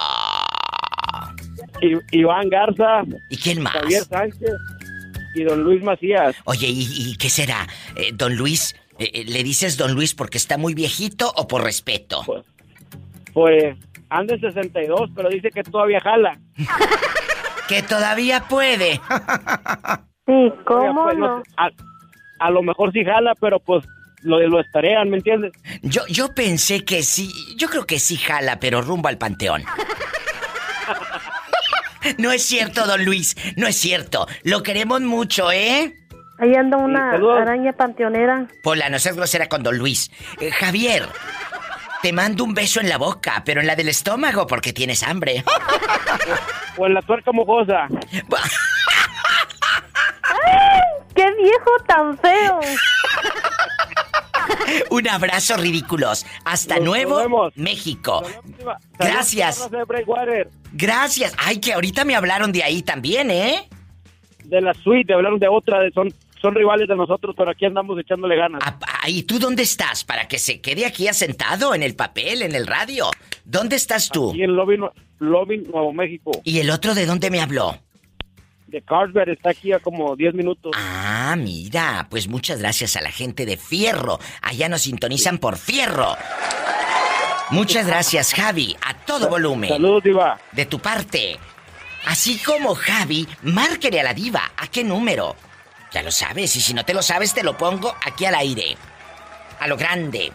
[1.82, 3.04] I- Iván Garza.
[3.30, 3.74] ¿Y quién más?
[3.74, 4.52] Javier Sánchez
[5.36, 6.36] y don Luis Macías.
[6.46, 7.68] Oye, ¿y, y qué será?
[7.96, 11.64] Eh, don Luis, eh, eh, ¿le dices don Luis porque está muy viejito o por
[11.64, 12.22] respeto?
[12.26, 12.44] Pues
[14.10, 16.40] anda en 62, pero dice que todavía jala.
[17.68, 19.00] que todavía puede.
[20.26, 21.42] Sí, ¿cómo no?
[21.58, 21.70] A,
[22.40, 23.86] a lo mejor sí jala, pero pues
[24.24, 25.54] lo, lo estarean, ¿me entiendes?
[25.82, 29.64] Yo, yo pensé que sí, yo creo que sí jala, pero rumbo al panteón.
[32.18, 34.28] No es cierto, don Luis, no es cierto.
[34.44, 35.96] Lo queremos mucho, ¿eh?
[36.40, 38.48] Ahí anda una araña panteonera.
[38.64, 40.10] Pola, no seas grosera con don Luis.
[40.40, 41.04] Eh, Javier,
[42.02, 45.44] te mando un beso en la boca, pero en la del estómago porque tienes hambre.
[46.78, 47.90] O en la tuerca mojosa.
[51.14, 52.60] ¡Qué viejo tan feo!
[54.90, 56.26] Un abrazo ridículos.
[56.46, 57.52] Hasta Nos Nuevo vemos.
[57.56, 58.24] México.
[58.98, 59.70] Gracias.
[60.72, 61.34] Gracias.
[61.38, 63.68] Ay, que ahorita me hablaron de ahí también, ¿eh?
[64.46, 68.00] De la suite, hablaron de otra, de- son, son rivales de nosotros, pero aquí andamos
[68.00, 68.62] echándole ganas.
[69.08, 70.04] ¿Y tú dónde estás?
[70.04, 73.06] Para que se quede aquí asentado en el papel, en el radio.
[73.46, 74.32] ¿Dónde estás tú?
[74.32, 74.78] Aquí en Lobby,
[75.20, 76.32] Lobby, Nuevo México.
[76.44, 77.78] ¿Y el otro de dónde me habló?
[78.68, 80.72] De Carlsberg está aquí a como 10 minutos.
[80.76, 84.18] Ah, mira, pues muchas gracias a la gente de Fierro.
[84.42, 86.16] Allá nos sintonizan por Fierro.
[87.52, 89.70] Muchas gracias, Javi, a todo volumen.
[89.70, 90.40] Saludos, Diva.
[90.54, 91.38] De tu parte.
[92.06, 94.54] Así como Javi, márquele a la diva.
[94.58, 95.36] ¿A qué número?
[95.92, 98.78] Ya lo sabes, y si no te lo sabes, te lo pongo aquí al aire.
[99.60, 100.32] A lo grande.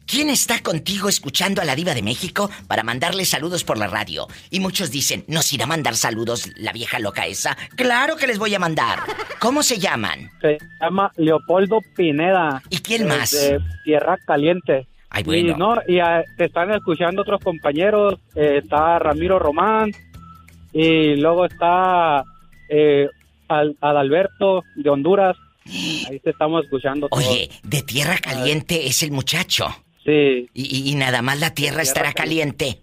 [0.09, 4.27] ¿Quién está contigo escuchando a la diva de México para mandarle saludos por la radio?
[4.49, 7.57] Y muchos dicen, ¿nos irá a mandar saludos la vieja loca esa?
[7.77, 9.01] Claro que les voy a mandar.
[9.39, 10.31] ¿Cómo se llaman?
[10.41, 12.63] Se llama Leopoldo Pineda.
[12.71, 13.33] ¿Y quién más?
[13.33, 14.89] De Tierra Caliente.
[15.11, 15.53] Ay, bueno.
[15.55, 18.15] Y, no, y ah, te están escuchando otros compañeros.
[18.35, 19.93] eh, está Ramiro Román.
[20.73, 22.25] Y luego está
[22.71, 23.09] eh,
[23.49, 25.37] Al- Adalberto de Honduras.
[25.67, 27.09] Ahí te estamos escuchando.
[27.11, 27.27] todos.
[27.27, 29.67] Oye, de tierra caliente es el muchacho.
[30.09, 30.49] Sí.
[30.55, 32.81] Y, y- y nada más la tierra estará caliente.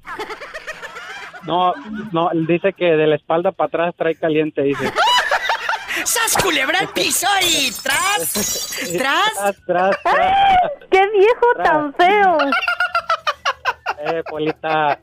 [1.47, 1.73] No,
[2.11, 4.91] no, dice que de la espalda para atrás trae caliente, dice.
[6.03, 8.34] ¡Sas culebra al piso y tras!
[8.95, 9.34] ¡Tras!
[9.65, 9.95] Tras, tras,
[10.91, 12.38] ¡Qué viejo tan feo!
[14.07, 14.99] Eh, Polita.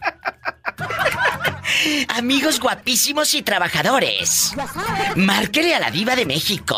[2.08, 4.54] Amigos guapísimos y trabajadores.
[5.16, 6.76] Márquele a la diva de México.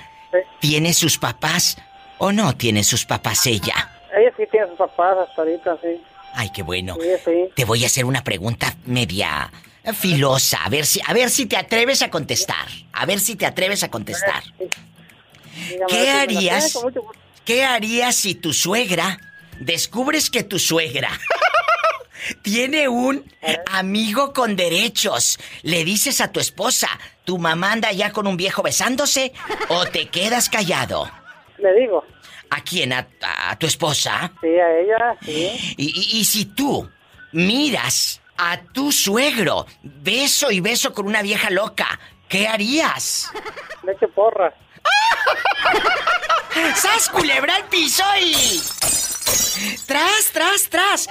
[0.60, 1.78] ¿Tiene sus papás
[2.18, 3.90] o no tiene sus papás ella?
[4.18, 6.02] Ella sí tiene sus papás hasta ahorita, sí.
[6.34, 6.96] Ay, qué bueno.
[7.02, 7.50] Sí, sí.
[7.56, 9.52] Te voy a hacer una pregunta media
[9.94, 12.68] filosa, a ver si a ver si te atreves a contestar.
[12.94, 14.44] A ver si te atreves a contestar.
[15.70, 16.80] Dígame, ¿Qué harías?
[17.46, 19.20] ¿Qué harías si tu suegra
[19.60, 21.10] descubres que tu suegra
[22.42, 23.24] tiene un
[23.72, 25.40] amigo con derechos?
[25.64, 26.88] ¿Le dices a tu esposa,
[27.26, 29.34] tu mamá anda ya con un viejo besándose
[29.70, 31.10] o te quedas callado?
[31.58, 32.04] Le digo.
[32.52, 32.94] ¿A quién?
[32.94, 33.08] ¿A,
[33.50, 34.32] a tu esposa?
[34.42, 35.76] Sí, a ella, sí.
[35.78, 35.86] Y,
[36.18, 36.90] y- y si tú
[37.32, 43.32] miras a tu suegro beso y beso con una vieja loca, ¿qué harías?
[43.84, 44.54] Le echo porras.
[46.76, 48.62] ¡Sas culebra al piso y...
[49.86, 51.08] ¡Tras, tras, tras!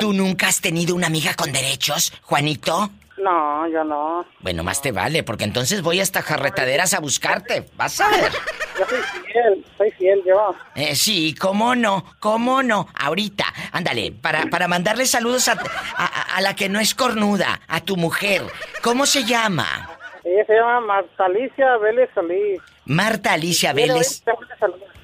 [0.00, 2.90] ¿Tú nunca has tenido una amiga con derechos, Juanito?
[3.16, 4.26] No, yo no.
[4.40, 7.68] Bueno, más te vale, porque entonces voy hasta jarretaderas a buscarte.
[7.76, 8.32] Vas a ver.
[8.78, 10.54] Yo soy fiel, soy fiel yo.
[10.74, 12.88] Eh, sí, cómo no, cómo no.
[12.94, 15.52] Ahorita, ándale, para, para mandarle saludos a,
[15.96, 18.42] a- a la que no es cornuda, a tu mujer.
[18.82, 19.90] ¿Cómo se llama?
[20.24, 22.60] Ella se llama Marta Alicia Vélez Solís.
[22.86, 24.22] Marta Alicia Vélez.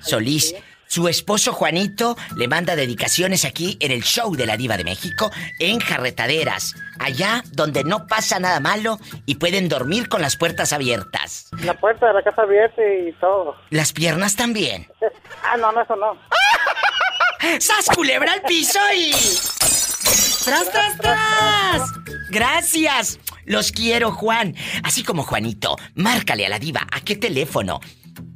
[0.01, 0.55] Solís.
[0.91, 5.31] Su esposo Juanito le manda dedicaciones aquí en el show de la Diva de México,
[5.61, 11.49] en Jarretaderas, allá donde no pasa nada malo y pueden dormir con las puertas abiertas.
[11.63, 13.55] La puerta de la casa abierta y todo.
[13.71, 14.89] Las piernas también.
[15.43, 16.13] Ah, no, no, eso no.
[17.61, 19.11] ¡Sas culebra al piso y...
[20.45, 21.83] ¡Tras, tras, tras!
[22.29, 23.19] Gracias.
[23.47, 24.55] Los quiero, Juan.
[24.85, 26.87] Así como Juanito, márcale a la diva.
[26.93, 27.81] ¿A qué teléfono?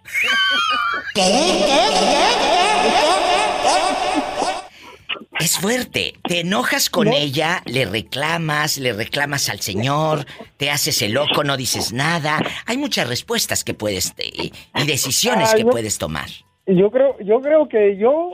[5.39, 6.15] Es fuerte.
[6.25, 10.27] Te enojas con ella, le reclamas, le reclamas al señor,
[10.57, 12.41] te haces el loco, no dices nada.
[12.67, 16.29] Hay muchas respuestas que puedes eh, y decisiones que puedes tomar.
[16.67, 18.31] Yo creo, yo creo que yo,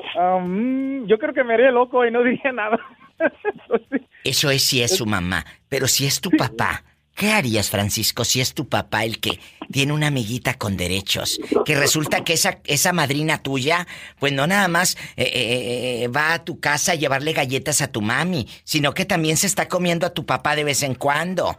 [1.06, 2.78] yo creo que me haría loco y no diría nada.
[4.24, 8.40] Eso es si es su mamá, pero si es tu papá, ¿qué harías, Francisco, si
[8.40, 9.38] es tu papá el que
[9.70, 11.40] tiene una amiguita con derechos?
[11.66, 13.86] Que resulta que esa, esa madrina tuya,
[14.18, 17.92] pues no nada más eh, eh, eh, va a tu casa a llevarle galletas a
[17.92, 21.58] tu mami, sino que también se está comiendo a tu papá de vez en cuando.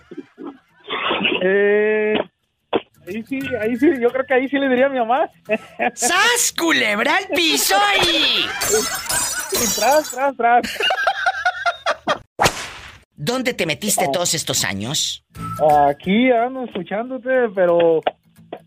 [1.43, 2.15] Eh,
[3.07, 5.29] ahí sí, ahí sí, yo creo que ahí sí le diría a mi mamá.
[5.93, 8.45] ¡Sas, culebra al piso ahí!
[9.51, 10.61] Y tras, tras, tras.
[13.15, 15.23] ¿Dónde te metiste todos estos años?
[15.87, 18.01] Aquí ando escuchándote, pero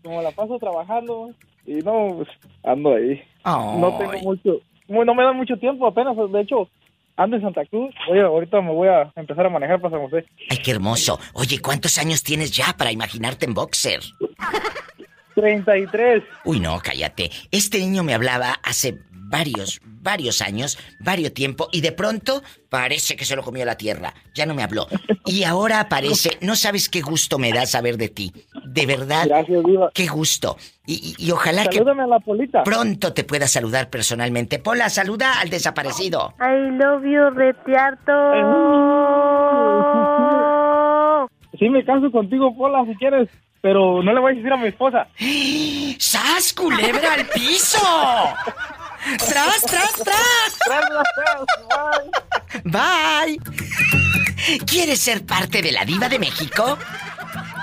[0.03, 1.31] como la paso trabajando
[1.65, 2.29] y no, pues,
[2.63, 3.21] ando ahí.
[3.45, 6.69] No tengo mucho, no me da mucho tiempo apenas, de hecho,
[7.17, 7.93] ando en Santa Cruz.
[8.09, 10.25] Oye, ahorita me voy a empezar a manejar para San José.
[10.49, 11.19] Ay, qué hermoso.
[11.33, 13.99] Oye, ¿cuántos años tienes ya para imaginarte en boxer?
[15.35, 16.23] 33.
[16.45, 17.29] Uy, no, cállate.
[17.51, 18.97] Este niño me hablaba hace
[19.29, 24.13] varios, varios años, varios tiempo, y de pronto parece que se lo comió la tierra.
[24.33, 24.87] Ya no me habló.
[25.25, 28.31] Y ahora aparece, no sabes qué gusto me da saber de ti.
[28.65, 29.25] De verdad.
[29.27, 29.91] Gracias, Diva.
[29.93, 30.57] Qué gusto.
[30.85, 32.63] Y, y- y ojalá Salúdame a la Polita.
[32.63, 34.59] que pronto te pueda saludar personalmente.
[34.59, 36.33] Pola, saluda al desaparecido.
[36.39, 38.13] I love you, retiarto.
[41.59, 43.27] Sí, me caso contigo, Pola, si quieres,
[43.61, 45.07] pero no le voy a decir a mi esposa.
[45.97, 47.79] ¡Sas, culebra al piso!
[49.15, 50.57] ¡Tras, tras, tras!
[52.63, 53.39] Bye.
[54.65, 56.77] ¿Quieres ser parte de la Diva de México?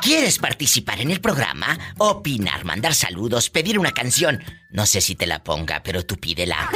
[0.03, 1.79] ¿Quieres participar en el programa?
[1.99, 4.43] Opinar, mandar saludos, pedir una canción.
[4.71, 6.71] No sé si te la ponga, pero tú pídela.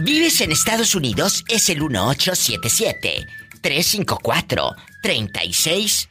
[0.00, 1.44] ¿Vives en Estados Unidos?
[1.48, 3.26] Es el 1877
[3.60, 6.08] 354 3646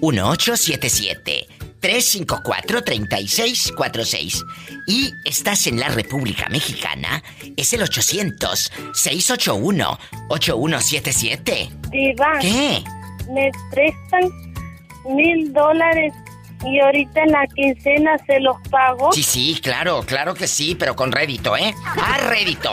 [0.00, 4.44] 1877 354 3646
[4.86, 7.22] Y estás en la República Mexicana,
[7.56, 12.38] es el 800 681 8177 Diva.
[12.40, 12.82] ¿Qué?
[13.30, 14.30] Me prestan
[15.14, 16.14] mil dólares
[16.64, 19.12] y ahorita en la quincena se los pago.
[19.12, 21.74] Sí, sí, claro, claro que sí, pero con rédito, ¿eh?
[21.84, 22.72] ¡A rédito!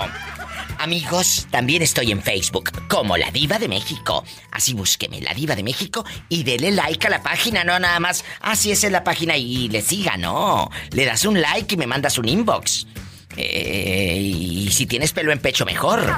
[0.80, 4.24] Amigos, también estoy en Facebook como La Diva de México.
[4.50, 8.24] Así búsqueme, La Diva de México, y dele like a la página, no nada más.
[8.40, 10.72] Así es en la página y le siga, no.
[10.92, 12.88] Le das un like y me mandas un inbox.
[13.36, 16.00] Eh, y si tienes pelo en pecho, mejor.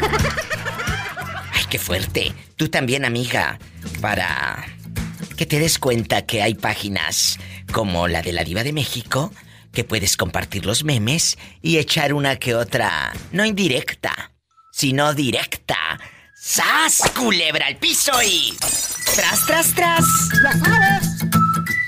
[1.53, 2.31] Ay, qué fuerte.
[2.55, 3.57] Tú también, amiga,
[3.99, 4.63] para
[5.37, 7.39] que te des cuenta que hay páginas
[7.73, 9.33] como la de la Diva de México
[9.71, 14.30] que puedes compartir los memes y echar una que otra, no indirecta,
[14.81, 15.99] sino directa.
[16.33, 18.57] ¡Sas, culebra al piso y...
[19.13, 20.05] ¡Tras, tras, tras!
[20.43, 21.07] ¡Ya sabes!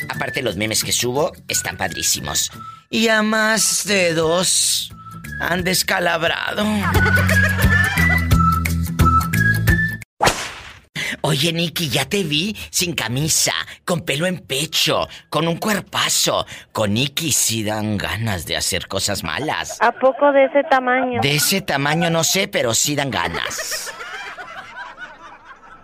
[0.10, 2.52] Aparte los memes que subo están padrísimos.
[2.91, 4.94] Y a más de dos
[5.39, 6.64] han descalabrado.
[11.26, 13.53] Oye, Nicky, ya te vi sin camisa,
[13.86, 16.45] con pelo en pecho, con un cuerpazo.
[16.74, 19.78] Con Nicky sí dan ganas de hacer cosas malas.
[19.82, 21.21] ¿A poco de ese tamaño?
[21.21, 23.89] De ese tamaño no sé, pero sí dan ganas.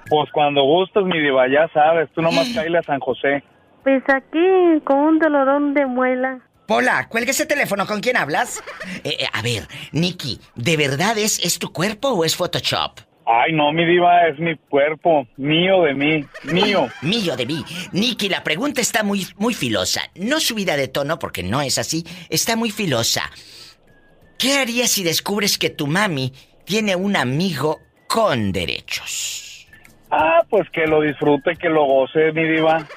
[0.09, 3.41] Pues cuando gustes, mi diva, ya sabes, tú nomás caile a San José.
[3.83, 6.41] Pues aquí, con un dolorón de muela.
[6.67, 8.61] Pola, cuelga ese teléfono, ¿con quién hablas?
[9.05, 13.08] Eh, eh, a ver, Nicky, ¿de verdad es, es tu cuerpo o es Photoshop?
[13.31, 16.87] Ay, no, mi diva, es mi cuerpo, mío de mí, mío.
[17.03, 17.63] Mío de mí.
[17.91, 20.01] Nicky, la pregunta está muy, muy filosa.
[20.15, 22.03] No subida de tono, porque no es así.
[22.29, 23.29] Está muy filosa.
[24.39, 26.33] ¿Qué harías si descubres que tu mami
[26.65, 29.67] tiene un amigo con derechos?
[30.09, 32.87] Ah, pues que lo disfrute, que lo goce, mi diva.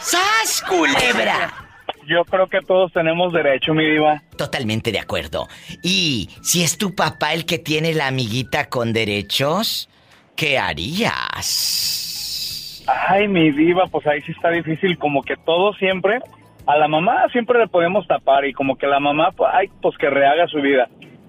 [0.00, 1.61] ¡Sas, culebra!
[2.06, 4.22] Yo creo que todos tenemos derecho, mi diva.
[4.36, 5.48] Totalmente de acuerdo.
[5.82, 9.88] Y si es tu papá el que tiene la amiguita con derechos,
[10.36, 10.58] ¿qué
[11.52, 12.84] harías?
[13.08, 16.18] Ay, mi diva, pues ahí sí está difícil, como que todo siempre,
[16.66, 19.96] a la mamá siempre le podemos tapar y como que la mamá, pues, ay, pues
[19.98, 20.88] que rehaga su vida.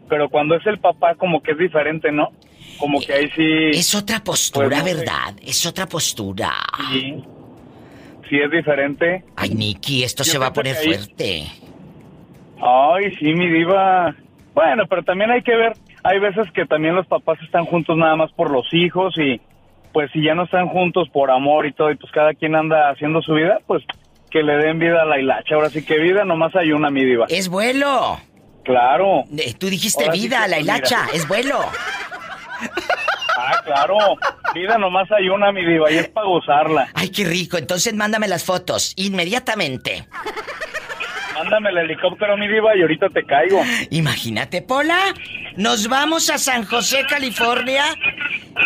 [0.09, 2.31] Pero cuando es el papá, como que es diferente, ¿no?
[2.77, 3.69] Como que ahí sí...
[3.71, 4.95] Es otra postura, Pues no sé.
[4.95, 5.35] ¿verdad?
[5.41, 6.51] Es otra postura.
[6.91, 7.23] Sí,
[8.29, 9.23] sí es diferente.
[9.35, 11.43] Ay, Nicky, esto Yo se va a poner fuerte.
[12.61, 14.15] Ay, sí, mi diva.
[14.53, 18.15] Bueno, pero también hay que ver, hay veces que también los papás están juntos nada
[18.15, 19.41] más por los hijos y
[19.91, 22.89] pues si ya no están juntos por amor y todo y pues cada quien anda
[22.89, 23.83] haciendo su vida, pues
[24.29, 25.55] que le den vida a la hilacha.
[25.55, 27.25] Ahora sí que vida nomás hay una, mi diva.
[27.29, 28.17] Es vuelo.
[28.63, 29.23] Claro.
[29.37, 31.17] Eh, tú dijiste Ahora sí vida, que, la pues, hilacha, mira.
[31.17, 31.59] es vuelo.
[33.37, 33.97] Ah, claro.
[34.53, 36.87] Vida nomás hay una, mi diva, y es para gozarla.
[36.93, 37.57] Ay, qué rico.
[37.57, 40.05] Entonces mándame las fotos, inmediatamente.
[41.35, 43.61] Mándame el helicóptero, mi diva, y ahorita te caigo.
[43.89, 45.13] Imagínate, Pola.
[45.57, 47.85] Nos vamos a San José, California,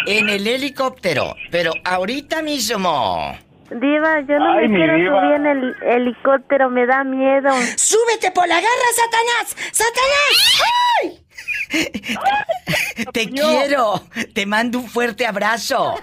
[0.05, 1.36] en el helicóptero.
[1.49, 3.38] Pero ahorita mismo.
[3.70, 5.20] Diva, yo no Ay, me quiero diva.
[5.22, 7.49] subir en el helicóptero, me da miedo.
[7.76, 8.57] ¡Súbete, Pola!
[8.57, 9.55] ¡Agarra, Satanás!
[9.72, 10.63] ¡Satanás!
[11.03, 11.20] ¡Ay!
[13.13, 14.03] Te quiero.
[14.34, 15.95] Te mando un fuerte abrazo.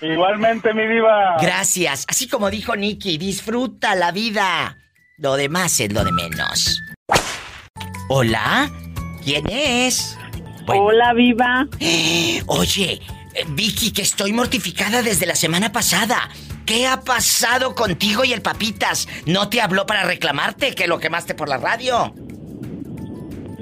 [0.00, 1.36] Igualmente, mi diva.
[1.40, 2.04] Gracias.
[2.08, 4.76] Así como dijo Nicky, disfruta la vida.
[5.16, 6.80] Lo demás es lo de menos.
[8.08, 8.70] Hola,
[9.24, 10.16] ¿quién es?
[10.66, 11.66] Hola, viva.
[12.46, 13.00] Oye,
[13.34, 16.28] eh, Vicky, que estoy mortificada desde la semana pasada.
[16.64, 19.08] ¿Qué ha pasado contigo y el papitas?
[19.26, 22.14] ¿No te habló para reclamarte que lo quemaste por la radio?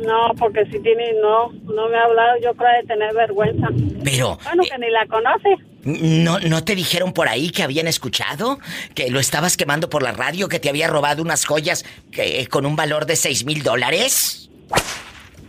[0.06, 3.68] No, porque si tiene, no, no me ha hablado, yo creo de tener vergüenza.
[4.04, 5.56] Pero, Bueno, que ni la conoce.
[5.84, 8.58] ¿no, ¿no te dijeron por ahí que habían escuchado?
[8.94, 12.66] Que lo estabas quemando por la radio, que te había robado unas joyas que- con
[12.66, 14.50] un valor de 6 mil dólares?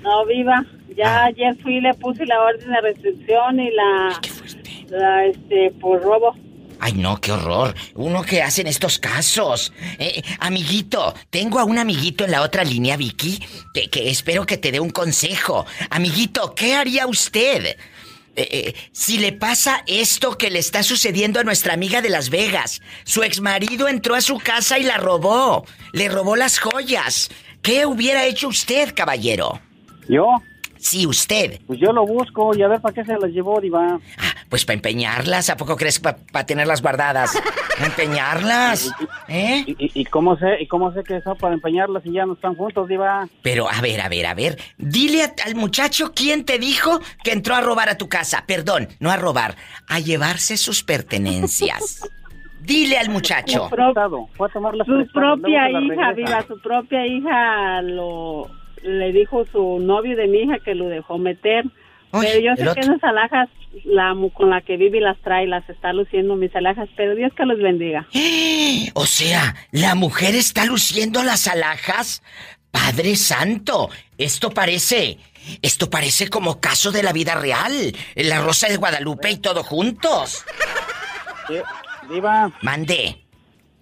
[0.02, 0.64] No, viva.
[0.96, 4.20] Ya ayer fui y le puse la orden de restricción y la,
[4.90, 6.36] la este, por robo.
[6.80, 7.76] Ay, no, qué horror.
[7.96, 9.74] Uno que hace en estos casos.
[10.00, 14.58] Eh, amiguito, tengo a un amiguito en la otra línea, Vicky, que, que espero que
[14.58, 15.66] te dé un consejo.
[15.90, 17.78] Amiguito, ¿qué haría usted?
[18.38, 22.30] Eh, eh, si le pasa esto que le está sucediendo a nuestra amiga de Las
[22.30, 27.32] Vegas, su exmarido entró a su casa y la robó, le robó las joyas.
[27.64, 29.60] ¿Qué hubiera hecho usted, caballero?
[30.08, 30.28] ¿Yo?
[30.78, 31.60] Sí, usted.
[31.66, 34.00] Pues yo lo busco y a ver para qué se las llevó, Diva.
[34.50, 37.38] Pues para empeñarlas, ¿a poco crees para tenerlas guardadas?
[37.84, 38.92] ¿Empeñarlas?
[39.28, 39.64] ¿Eh?
[39.68, 42.34] ¿Y, y, y cómo sé, ¿Y cómo sé que son para empeñarlas y ya no
[42.34, 43.28] están juntos, Diva?
[43.42, 44.58] Pero, a ver, a ver, a ver.
[44.78, 48.44] Dile a- al muchacho quién te dijo que entró a robar a tu casa.
[48.48, 49.56] Perdón, no a robar,
[49.90, 52.10] a llevarse sus pertenencias.
[52.62, 53.64] Dile al muchacho.
[53.70, 58.50] Su, pro- Fue a tomar las su propia hija, viva, su propia hija lo
[58.84, 61.66] le dijo su novio de mi hija que lo dejó meter.
[62.22, 63.50] Pero yo sé que esas alhajas
[63.86, 67.16] la mu- con la que vive y las trae, las está luciendo mis alhajas, pero
[67.16, 68.08] Dios que los bendiga.
[68.94, 72.24] O sea, la mujer está luciendo las alhajas.
[72.72, 75.18] Padre Santo, esto parece.
[75.62, 77.96] Esto parece como caso de la vida real.
[78.16, 80.44] La Rosa de Guadalupe y todo juntos.
[82.10, 82.52] Diva.
[82.62, 83.24] Mande.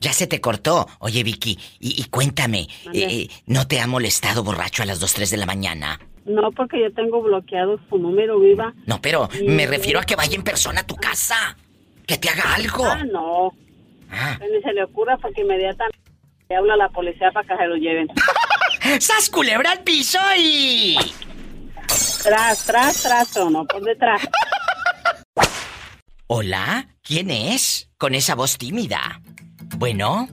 [0.02, 0.88] Ya se te cortó.
[1.00, 5.30] Oye, Vicky, y, y cuéntame, eh, ¿no te ha molestado borracho a las 2, 3
[5.32, 6.00] de la mañana?
[6.26, 8.74] No, porque yo tengo bloqueado su número, viva.
[8.88, 11.56] No, pero me refiero a que vaya en persona a tu casa.
[12.08, 12.86] Que te haga algo.
[12.86, 13.52] Ah, no.
[14.40, 15.98] Que Ni se le ocurra porque inmediatamente
[16.50, 18.08] le habla a la policía para que se lo lleven.
[19.00, 20.98] ¡Sas culebra al piso y...
[22.24, 24.22] Tras, tras, tras, o no, por detrás.
[26.28, 27.92] Hola, ¿quién es?
[28.00, 29.22] Con esa voz tímida.
[29.78, 30.28] Bueno,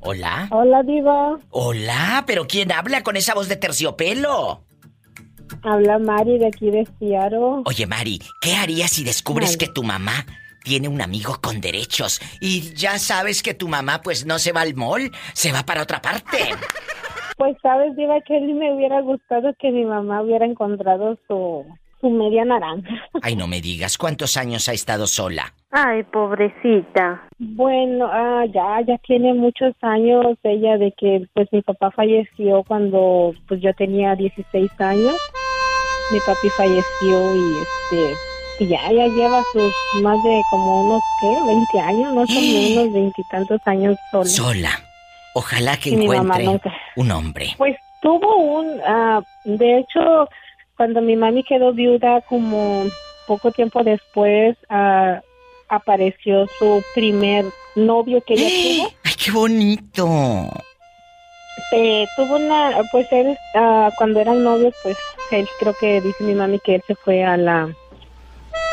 [0.00, 0.48] hola.
[0.50, 1.38] Hola, Diva.
[1.50, 4.64] Hola, pero ¿quién habla con esa voz de terciopelo?
[5.62, 7.62] Habla Mari de aquí de Seattle.
[7.64, 10.26] Oye, Mari, ¿qué harías si descubres que tu mamá
[10.64, 14.62] tiene un amigo con derechos y ya sabes que tu mamá pues no se va
[14.62, 16.38] al mall, se va para otra parte?
[17.38, 21.64] Pues sabes, Diva, que a mí me hubiera gustado que mi mamá hubiera encontrado su,
[22.00, 22.90] su media naranja.
[23.22, 25.52] Ay, no me digas, ¿cuántos años ha estado sola?
[25.70, 27.22] Ay, pobrecita.
[27.38, 33.32] Bueno, ah, ya, ya tiene muchos años ella de que pues mi papá falleció cuando
[33.48, 35.16] pues yo tenía 16 años.
[36.10, 38.16] Mi papi falleció y este
[38.58, 39.72] y ya, ya lleva sus
[40.02, 41.36] más de como unos, ¿qué?
[41.46, 44.28] 20 años, más o menos, veintitantos años sola.
[44.28, 44.70] Sola.
[45.34, 46.72] Ojalá que mamá encuentre nunca.
[46.96, 47.54] un hombre.
[47.56, 50.28] Pues tuvo un, ah, de hecho,
[50.76, 52.84] cuando mi mami quedó viuda, como
[53.26, 55.20] poco tiempo después, ah,
[55.68, 58.92] apareció su primer novio que ella tuvo.
[59.04, 60.50] ¡Ay, qué bonito!
[61.72, 64.96] Eh, tuvo una, pues él, ah, cuando eran novios, pues
[65.30, 67.68] él creo que dice mi mami que él se fue a la,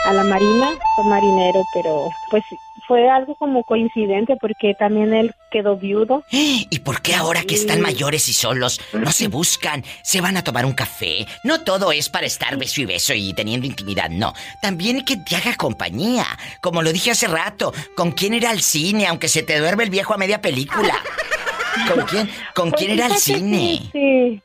[0.06, 2.44] a la marina, fue marinero, pero pues
[2.90, 6.24] fue algo como coincidente porque también él quedó viudo.
[6.32, 9.86] ¿Y por qué ahora que están mayores y solos no se buscan?
[10.02, 11.28] Se van a tomar un café.
[11.44, 14.34] No todo es para estar beso y beso y teniendo intimidad, no.
[14.62, 16.26] También que te haga compañía.
[16.62, 19.92] Como lo dije hace rato, ¿con quién ir al cine aunque se te duerme el
[19.92, 20.96] viejo a media película?
[21.88, 23.58] ¿Con quién, con quién Pues fíjate, cine?
[23.58, 24.42] Sí, sí.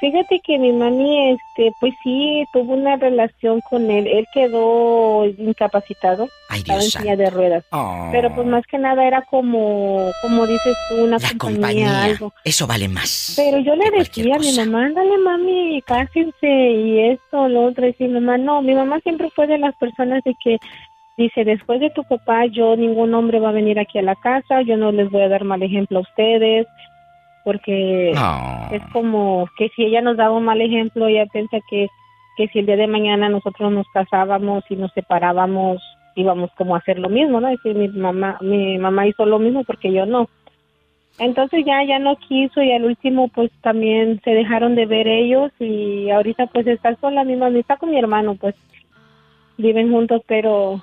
[0.00, 4.06] Fíjate que mi mami, este, pues sí, tuvo una relación con él.
[4.06, 7.64] Él quedó incapacitado, Ay, estaba en Dios silla de ruedas.
[7.70, 8.08] Oh.
[8.12, 12.02] Pero pues más que nada era como, como dices tú, una La compañía, compañía.
[12.04, 12.32] algo.
[12.44, 13.32] Eso vale más.
[13.36, 17.86] Pero yo le decía a mi mamá, ándale mami, cásense y esto, lo otro.
[17.86, 20.58] Y sí, mamá, no, mi mamá siempre fue de las personas de que
[21.16, 24.62] dice, después de tu papá, yo, ningún hombre va a venir aquí a la casa,
[24.62, 26.66] yo no les voy a dar mal ejemplo a ustedes,
[27.44, 28.68] porque No.
[28.72, 31.88] es como que si ella nos daba un mal ejemplo, ella piensa que,
[32.36, 35.82] que si el día de mañana nosotros nos casábamos y nos separábamos,
[36.16, 37.48] íbamos como a hacer lo mismo, ¿no?
[37.48, 40.28] Es decir, mi mamá, mi mamá hizo lo mismo porque yo no.
[41.18, 45.52] Entonces ya, ya no quiso y al último pues también se dejaron de ver ellos
[45.60, 48.54] y ahorita pues está sola mi mamá, está con mi hermano pues
[49.56, 50.80] viven juntos pero,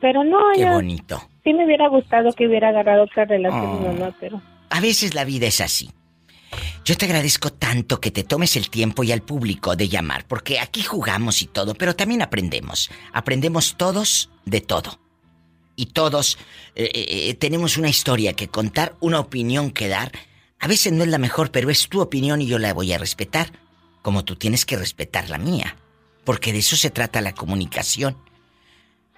[0.00, 1.22] pero no, Qué bonito.
[1.44, 3.80] sí me hubiera gustado que hubiera agarrado otra relación Oh.
[3.92, 4.40] mamá, pero
[4.70, 5.90] A veces la vida es así.
[6.84, 10.60] Yo te agradezco tanto que te tomes el tiempo y al público de llamar, porque
[10.60, 12.90] aquí jugamos y todo, pero también aprendemos.
[13.12, 14.98] Aprendemos todos de todo.
[15.76, 16.38] Y todos
[16.76, 20.12] eh, eh, tenemos una historia que contar, una opinión que dar.
[20.60, 22.98] A veces no es la mejor, pero es tu opinión y yo la voy a
[22.98, 23.50] respetar,
[24.02, 25.76] como tú tienes que respetar la mía.
[26.24, 28.16] Porque de eso se trata la comunicación.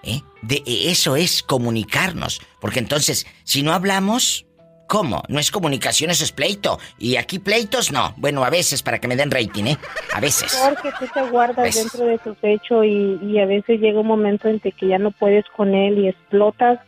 [0.03, 0.23] ¿Eh?
[0.43, 2.41] De eso es comunicarnos.
[2.61, 4.47] Porque entonces, si no hablamos,
[4.87, 5.23] ¿cómo?
[5.29, 6.79] No es comunicación, eso es pleito.
[6.99, 8.15] Y aquí pleitos no.
[8.17, 9.79] Bueno, a veces para que me den rating, ¿eh?
[10.13, 10.57] A veces.
[10.69, 14.49] porque tú te guardas dentro de tu pecho y, y a veces llega un momento
[14.49, 16.81] en que ya no puedes con él y explotas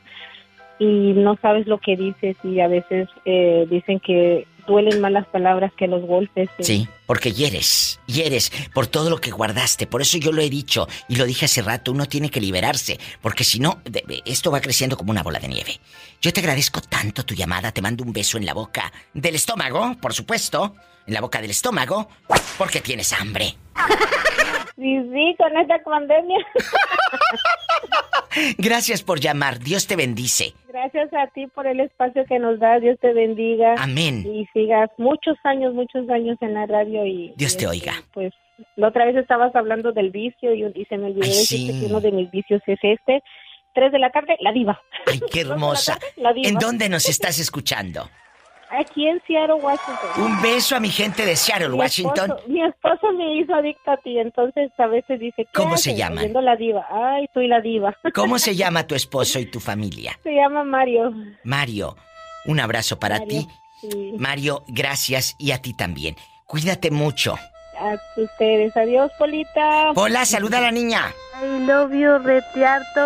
[0.79, 5.27] y no sabes lo que dices y a veces eh, dicen que duelen más las
[5.27, 6.49] palabras que los golpes.
[6.59, 9.87] y- Sí, porque hieres, hieres por todo lo que guardaste.
[9.87, 12.99] Por eso yo lo he dicho y lo dije hace rato, uno tiene que liberarse,
[13.23, 13.81] porque si no,
[14.27, 15.81] esto va creciendo como una bola de nieve.
[16.21, 19.97] Yo te agradezco tanto tu llamada, te mando un beso en la boca del estómago,
[20.03, 20.75] por supuesto,
[21.07, 22.09] en la boca del estómago,
[22.59, 23.55] porque tienes hambre.
[24.79, 26.39] Sí, sí, con esta pandemia.
[28.59, 30.55] Gracias por llamar, Dios te bendice.
[30.69, 32.81] Gracias a ti por el espacio que nos das.
[32.81, 33.75] Dios te bendiga.
[33.79, 34.25] Amén.
[34.33, 37.33] Y sigas muchos años, muchos años en la radio y...
[37.37, 37.95] Dios te y, oiga.
[38.13, 38.33] Pues
[38.77, 41.81] la otra vez estabas hablando del vicio y, y se me olvidó Ay, sí.
[41.81, 43.23] que uno de mis vicios es este.
[43.75, 44.81] Tres de la tarde, la diva.
[45.07, 45.99] Ay, qué hermosa.
[46.17, 46.49] La diva.
[46.49, 48.09] ¿En dónde nos estás escuchando?
[48.71, 50.11] Aquí en Seattle, Washington.
[50.25, 52.31] Un beso a mi gente de Seattle, Mi Washington.
[52.31, 55.93] esposo- mi esposo me hizo adicta a ti, entonces a veces dice, ¿qué ¿Cómo se
[56.03, 56.19] haces?
[56.19, 56.87] Oyendo la diva.
[56.91, 57.97] Ay, soy la diva.
[58.15, 60.19] ¿Cómo se llama tu esposo y tu familia?
[60.23, 61.13] Se llama Mario.
[61.45, 61.97] Mario,
[62.47, 63.49] un abrazo para Mario, ti.
[63.81, 64.13] sí.
[64.19, 66.17] Mario, gracias y a ti también.
[66.47, 67.37] Cuídate mucho.
[67.81, 68.77] A ustedes.
[68.77, 69.93] Adiós, Polita.
[69.95, 71.13] Hola, saluda a la niña.
[71.41, 73.01] I love you, Retiarto.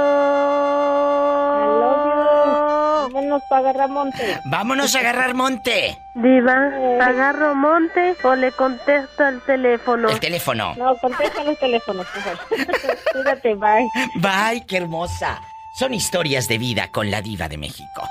[3.12, 4.40] Vámonos para agarrar monte.
[4.46, 5.98] Vámonos a agarrar monte.
[6.14, 6.54] Diva,
[7.00, 10.08] ¿agarro monte o le contesto al teléfono?
[10.10, 10.74] El teléfono.
[10.76, 12.38] No, contesta los teléfonos, por favor.
[13.12, 13.88] Cuídate, bye.
[14.16, 15.40] Bye, qué hermosa.
[15.78, 18.02] Son historias de vida con la diva de México.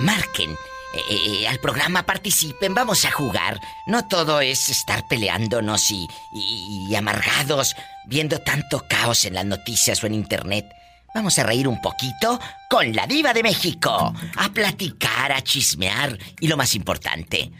[0.00, 0.50] Marquen.
[0.94, 3.58] eh, eh, al programa participen, vamos a jugar.
[3.86, 10.02] No todo es estar peleándonos y, y- y amargados viendo tanto caos en las noticias
[10.02, 10.74] o en internet.
[11.14, 12.40] Vamos a reír un poquito
[12.70, 17.52] con la diva de México, a platicar, a chismear y lo más importante,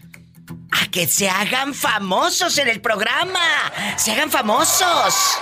[0.71, 3.41] a que se hagan famosos en el programa.
[3.97, 5.39] Se hagan famosos.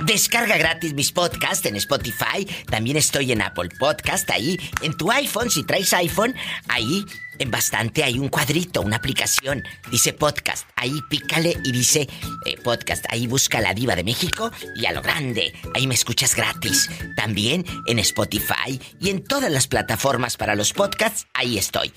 [0.00, 2.44] Descarga gratis mis podcasts en Spotify.
[2.68, 4.28] También estoy en Apple Podcast.
[4.30, 6.34] Ahí, en tu iPhone, si traes iPhone,
[6.68, 7.04] ahí
[7.38, 9.62] en bastante hay un cuadrito, una aplicación.
[9.90, 10.68] Dice podcast.
[10.76, 12.08] Ahí pícale y dice
[12.46, 13.04] eh, podcast.
[13.08, 15.52] Ahí busca la diva de México y a lo grande.
[15.74, 16.88] Ahí me escuchas gratis.
[17.16, 21.26] También en Spotify y en todas las plataformas para los podcasts.
[21.34, 21.92] Ahí estoy.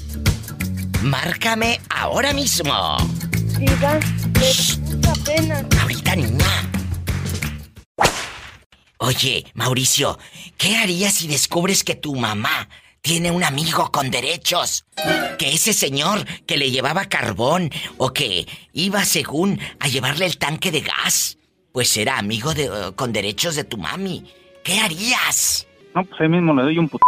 [1.03, 2.97] Márcame ahora mismo.
[3.57, 3.99] Diva,
[4.39, 4.51] me
[5.23, 5.65] pena.
[5.81, 6.45] Ahorita, niña.
[9.01, 10.19] Oye, Mauricio,
[10.57, 12.67] ¿qué harías si descubres que tu mamá
[13.01, 14.85] tiene un amigo con derechos?
[15.37, 20.71] Que ese señor que le llevaba carbón o que iba según a llevarle el tanque
[20.71, 21.37] de gas,
[21.71, 24.25] pues era amigo de, eh, con derechos de tu mami.
[24.63, 25.67] ¿Qué harías?
[25.95, 27.05] No, pues ahí mismo le doy un puto.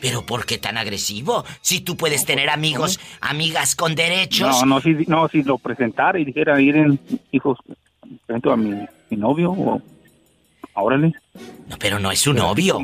[0.00, 1.44] ¿Pero por qué tan agresivo?
[1.60, 4.60] Si tú puedes tener amigos, amigas con derechos.
[4.60, 7.00] No, no, si, no, si lo presentara y dijera, miren,
[7.32, 7.58] hijos,
[8.26, 8.74] presento a mi,
[9.10, 9.82] mi novio o
[10.80, 11.12] Órale.
[11.68, 12.80] No, pero no es su novio.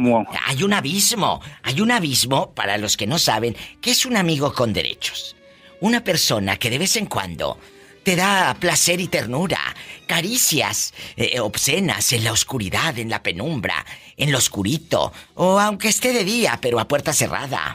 [0.47, 1.41] Hay un abismo.
[1.62, 5.37] Hay un abismo, para los que no saben, que es un amigo con derechos.
[5.81, 7.59] Una persona que de vez en cuando
[8.03, 9.59] te da placer y ternura,
[10.07, 13.85] caricias eh, obscenas en la oscuridad, en la penumbra,
[14.16, 17.75] en lo oscurito, o aunque esté de día, pero a puerta cerrada.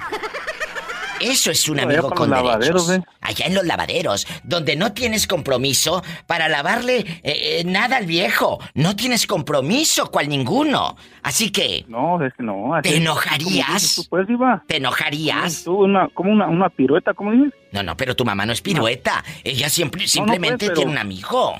[1.19, 2.89] Eso es un amigo con derechos.
[2.91, 3.01] ¿eh?
[3.21, 8.59] Allá en los lavaderos, donde no tienes compromiso para lavarle eh, eh, nada al viejo.
[8.73, 10.95] No tienes compromiso cual ninguno.
[11.23, 11.85] Así que.
[11.87, 12.71] No, es que no.
[12.81, 14.07] ¿Te enojarías?
[14.09, 14.27] pues,
[14.67, 15.63] ¿Te enojarías?
[15.63, 17.53] Tú, una, como una, una pirueta, ¿cómo dices?
[17.71, 19.23] No, no, pero tu mamá no es pirueta.
[19.43, 21.55] Ella siempre, simplemente pues, tiene un amigo.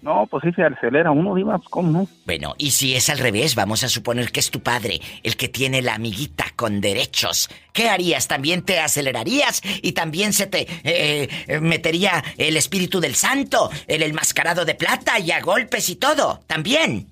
[0.00, 2.06] No, pues sí se acelera uno, Diva, pues, ¿cómo no?
[2.24, 5.48] Bueno, y si es al revés, vamos a suponer que es tu padre, el que
[5.48, 7.50] tiene la amiguita con derechos.
[7.72, 8.28] ¿Qué harías?
[8.28, 9.60] ¿También te acelerarías?
[9.82, 15.18] ¿Y también se te eh, eh, metería el espíritu del santo, el enmascarado de plata
[15.18, 16.40] y a golpes y todo?
[16.46, 17.06] ¿También?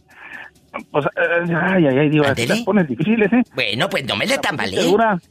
[0.90, 3.42] Pues, eh, ay, ay, ay, Diva, te pones difíciles, ¿eh?
[3.54, 4.76] Bueno, pues no me le tambalé.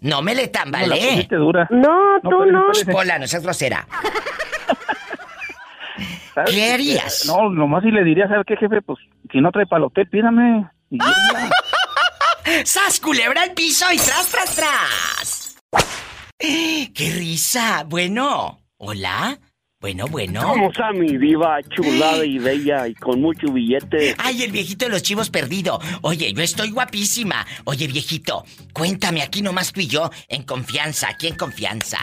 [0.02, 1.27] No me le tambalé.
[1.69, 2.65] No, tú no.
[2.94, 3.88] Hola, no seas grosera.
[6.45, 7.26] ¿Qué harías?
[7.26, 8.82] No, nomás si le diría, ¿sabes qué, jefe?
[8.82, 8.99] Pues
[9.32, 10.70] si no trae palote, pídame.
[12.66, 15.57] ¡Sas, culebra al piso y tras, tras, tras!
[16.38, 17.86] ¡Qué risa!
[17.88, 19.40] Bueno, ¿hola?
[19.80, 20.41] Bueno, bueno.
[20.41, 24.16] ¿Cómo está mi diva chulada y bella y con mucho billete?
[24.18, 25.80] Ay, el viejito de los chivos perdido.
[26.02, 27.45] Oye, yo estoy guapísima.
[27.66, 28.44] Oye, viejito,
[28.74, 31.99] cuéntame aquí nomás tú y yo, en confianza, aquí en confianza.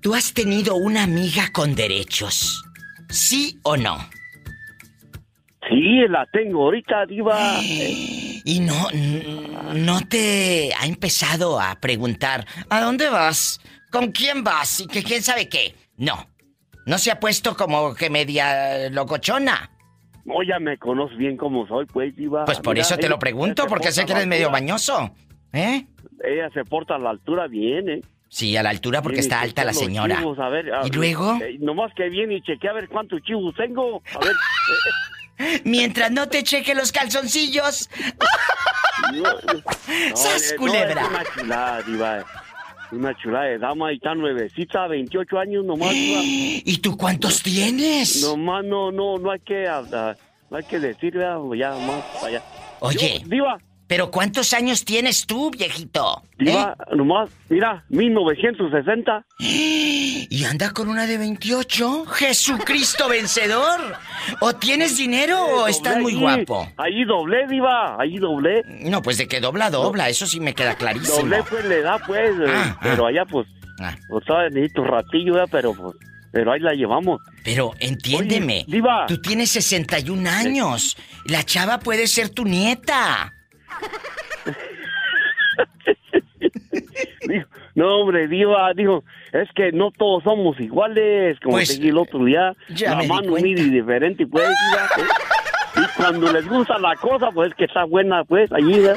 [0.00, 2.64] ¿Tú has tenido una amiga con derechos?
[3.08, 3.98] ¿Sí o no?
[5.68, 7.36] Sí, la tengo ahorita, diva.
[8.44, 8.88] Y no,
[9.74, 13.60] no te ha empezado a preguntar, ¿a dónde vas?
[13.90, 14.80] ¿Con quién vas?
[14.80, 15.74] Y que quién sabe qué.
[15.98, 16.26] No.
[16.86, 19.70] No se ha puesto como que media locochona.
[20.24, 22.46] No, ya me conoces bien como soy, pues, diva.
[22.46, 25.10] Pues por eso te lo pregunto, porque sé que eres medio bañoso.
[25.52, 25.84] ¿Eh?
[26.24, 28.00] Ella se porta a la altura bien, ¿eh?
[28.28, 30.22] Sí, a la altura porque está alta la señora.
[30.84, 31.38] ¿Y luego?
[31.40, 34.02] Eh, nomás que viene y chequea a ver cuántos chivos tengo.
[34.14, 34.34] A ver.
[35.64, 37.88] Mientras no te cheque los calzoncillos.
[40.14, 41.06] ¡Sas, culebra!
[41.06, 42.24] una chulada, diva.
[42.90, 45.90] Una chulada de dama y tan nuevecita, 28 años nomás.
[45.94, 48.22] ¿Y tú cuántos tienes?
[48.22, 50.14] Nomás no, no, no hay que, uh,
[50.50, 52.42] no hay que decir, ya más allá.
[52.80, 53.22] Oye.
[53.26, 56.22] diva, ¿Pero cuántos años tienes tú, viejito?
[56.38, 56.96] Diva, ¿Eh?
[56.96, 59.24] nomás, mira, 1960.
[59.38, 62.04] ¿Y anda con una de 28?
[62.04, 63.80] ¡Jesucristo vencedor!
[64.40, 66.68] ¿O tienes dinero o estás muy guapo?
[66.76, 68.62] Ahí doblé, Diva, ahí doblé.
[68.84, 71.20] No, pues de que dobla, dobla, eso sí me queda clarísimo.
[71.20, 72.80] Doblé, pues le da, pues, eh, ah, ah.
[72.82, 73.46] pero allá, pues,
[73.80, 73.96] ah.
[74.10, 75.96] pues, necesito ratillo, pero pues.
[76.30, 77.22] Pero ahí la llevamos.
[77.42, 79.06] Pero entiéndeme, Diva.
[79.08, 80.94] tú tienes 61 años.
[81.24, 83.32] La chava puede ser tu nieta
[87.74, 91.98] no, hombre, Diva, dijo, es que no todos somos iguales, como pues, te dije el
[91.98, 92.54] otro día.
[92.70, 94.48] Ya la mano mide diferente, pues,
[95.76, 98.96] Y cuando les gusta la cosa, pues que está buena, pues, ayuda.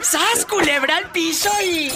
[0.00, 1.88] ¡Sas, culebra al piso y...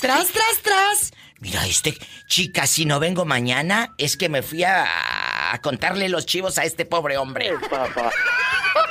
[0.00, 1.12] ¡Tras, tras, tras!
[1.40, 1.94] Mira, este...
[2.26, 6.64] Chica, si no vengo mañana, es que me fui a, a contarle los chivos a
[6.64, 7.52] este pobre hombre.
[7.70, 8.10] papá.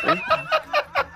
[0.08, 0.16] ¿Eh?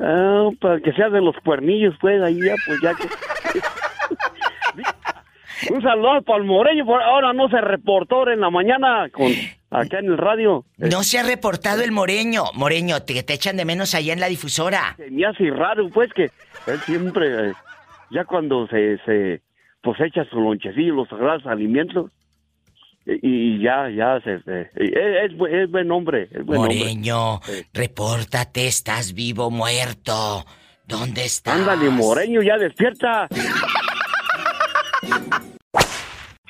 [0.00, 3.08] Ah, para que sea de los cuernillos, pues, ahí ya, pues ya que...
[5.68, 9.30] Un saludo para el Moreño, ahora no se reportó en la mañana con
[9.70, 10.64] acá en el radio.
[10.78, 12.44] No se ha reportado el Moreño.
[12.54, 14.94] Moreño, te, te echan de menos allá en la difusora.
[14.96, 16.30] Se me hace raro, pues, que
[16.66, 17.52] él siempre, eh,
[18.10, 19.42] ya cuando se, se
[19.82, 22.10] pues echa su lonchecillo, los sagrados alimentos,
[23.06, 24.40] y ya, ya, se,
[24.74, 25.36] es,
[25.70, 26.28] buen hombre.
[26.30, 27.40] Es buen Moreño,
[27.72, 30.44] repórtate, estás vivo o muerto.
[30.86, 31.54] ¿Dónde estás?
[31.54, 33.28] Ándale, Moreño, ya despierta.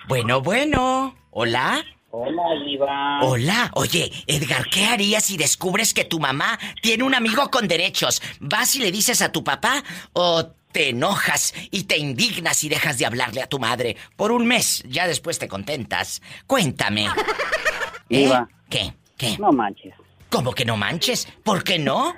[0.08, 1.14] bueno, bueno.
[1.30, 1.84] ¿Hola?
[2.12, 3.20] Hola, Iván.
[3.22, 3.70] Hola.
[3.74, 8.20] Oye, Edgar, ¿qué harías si descubres que tu mamá tiene un amigo con derechos?
[8.40, 12.98] ¿Vas y le dices a tu papá o te enojas y te indignas y dejas
[12.98, 14.82] de hablarle a tu madre por un mes.
[14.88, 16.22] Ya después te contentas.
[16.46, 17.08] Cuéntame.
[18.10, 18.30] ¿Eh?
[18.68, 18.92] ¿Qué?
[19.16, 19.36] ¿Qué?
[19.38, 19.94] No manches.
[20.28, 21.26] ¿Cómo que no manches?
[21.42, 22.14] ¿Por qué no?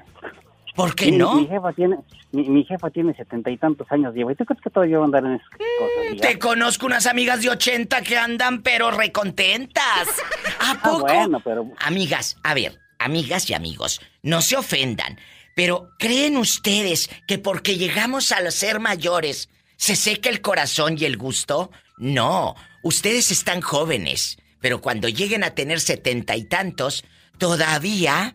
[0.74, 1.34] ¿Por qué no?
[1.34, 1.98] Mi jefa tiene,
[2.32, 5.24] mi, jefa tiene setenta y tantos años, ¿Y tú crees que todavía va a andar
[5.24, 6.20] en esas cosas?
[6.20, 10.08] Te conozco unas amigas de ochenta que andan pero recontentas.
[10.60, 11.00] ¿A ah, poco?
[11.00, 11.66] bueno, pero...
[11.84, 15.18] Amigas, a ver, amigas y amigos, no se ofendan.
[15.54, 21.16] Pero ¿creen ustedes que porque llegamos a ser mayores se seca el corazón y el
[21.16, 21.70] gusto?
[21.98, 27.04] No, ustedes están jóvenes, pero cuando lleguen a tener setenta y tantos,
[27.38, 28.34] todavía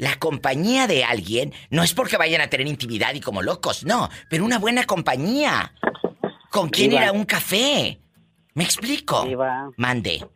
[0.00, 4.08] La compañía de alguien no es porque vayan a tener intimidad y como locos, no,
[4.30, 5.74] pero una buena compañía.
[6.50, 8.00] ¿Con quién ir a un café?
[8.54, 9.26] ¿Me explico?
[9.76, 10.26] Mande.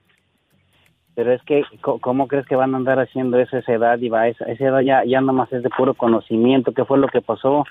[1.14, 4.26] Pero es que, ¿cómo crees que van a andar haciendo eso a esa edad, Iba?
[4.26, 6.72] Esa, esa edad ya, ya nomás es de puro conocimiento.
[6.72, 7.64] ¿Qué fue lo que pasó?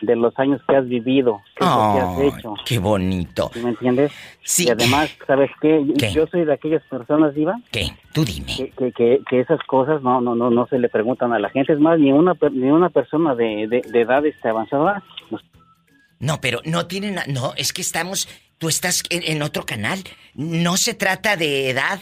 [0.00, 2.54] de los años que has vivido, qué que has hecho.
[2.64, 3.50] Qué bonito.
[3.62, 4.12] ¿Me entiendes?
[4.44, 4.66] Sí.
[4.66, 5.84] Y además, ¿sabes qué?
[6.12, 7.60] Yo soy de aquellas personas, Iba.
[7.70, 7.92] ¿Qué?
[8.12, 8.72] Tú dime.
[8.76, 11.72] Que, que, que, esas cosas no, no, no, no se le preguntan a la gente.
[11.72, 15.02] Es más, ni una, ni una persona de, de, edad este, avanzada.
[16.20, 17.16] No, pero no tienen.
[17.28, 18.28] No, es que estamos.
[18.58, 20.00] Tú estás en otro canal.
[20.34, 22.00] No se trata de edad,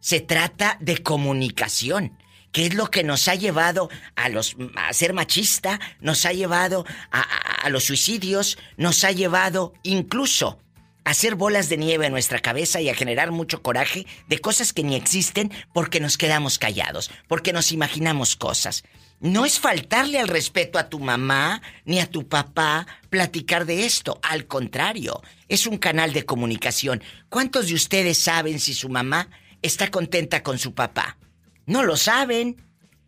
[0.00, 2.16] se trata de comunicación.
[2.52, 5.80] ¿Qué es lo que nos ha llevado a, los, a ser machista?
[6.00, 10.58] Nos ha llevado a, a los suicidios, nos ha llevado incluso
[11.04, 14.72] a hacer bolas de nieve en nuestra cabeza y a generar mucho coraje de cosas
[14.72, 18.82] que ni existen porque nos quedamos callados, porque nos imaginamos cosas.
[19.20, 24.20] No es faltarle al respeto a tu mamá ni a tu papá platicar de esto.
[24.22, 27.02] Al contrario, es un canal de comunicación.
[27.28, 29.28] ¿Cuántos de ustedes saben si su mamá
[29.62, 31.18] está contenta con su papá?
[31.66, 32.64] No lo saben.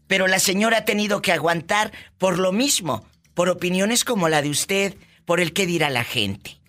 [0.07, 4.51] Pero la señora ha tenido que aguantar por lo mismo, por opiniones como la de
[4.51, 6.61] usted, por el que dirá la gente.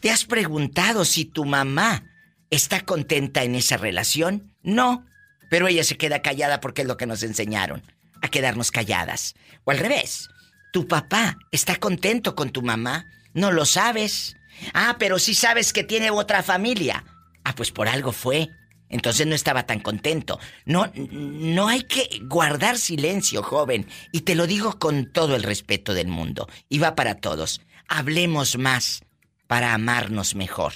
[0.00, 2.04] ¿Te has preguntado si tu mamá
[2.50, 4.54] está contenta en esa relación?
[4.62, 5.04] No,
[5.50, 7.82] pero ella se queda callada porque es lo que nos enseñaron,
[8.22, 9.34] a quedarnos calladas.
[9.64, 10.28] O al revés,
[10.72, 14.36] tu papá está contento con tu mamá, no lo sabes.
[14.74, 17.04] Ah, pero sí sabes que tiene otra familia.
[17.42, 18.50] Ah, pues por algo fue.
[18.88, 20.38] Entonces no estaba tan contento.
[20.64, 23.86] No, no hay que guardar silencio, joven.
[24.12, 26.48] Y te lo digo con todo el respeto del mundo.
[26.68, 27.60] Y va para todos.
[27.88, 29.02] Hablemos más
[29.46, 30.72] para amarnos mejor.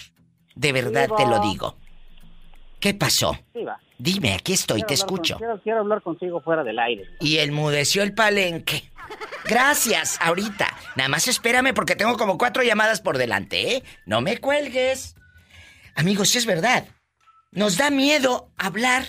[0.54, 1.76] De verdad te lo digo.
[2.80, 3.38] ¿Qué pasó?
[3.98, 5.38] Dime, aquí estoy, te escucho.
[5.62, 7.04] quiero, hablar contigo fuera del aire.
[7.20, 8.90] Y enmudeció el palenque.
[9.44, 10.66] Gracias, ahorita.
[10.96, 13.82] Nada más espérame porque tengo como cuatro llamadas por delante, ¿eh?
[14.06, 15.14] No me cuelgues.
[15.94, 16.86] Amigos, si es verdad.
[17.54, 19.06] Nos da miedo hablar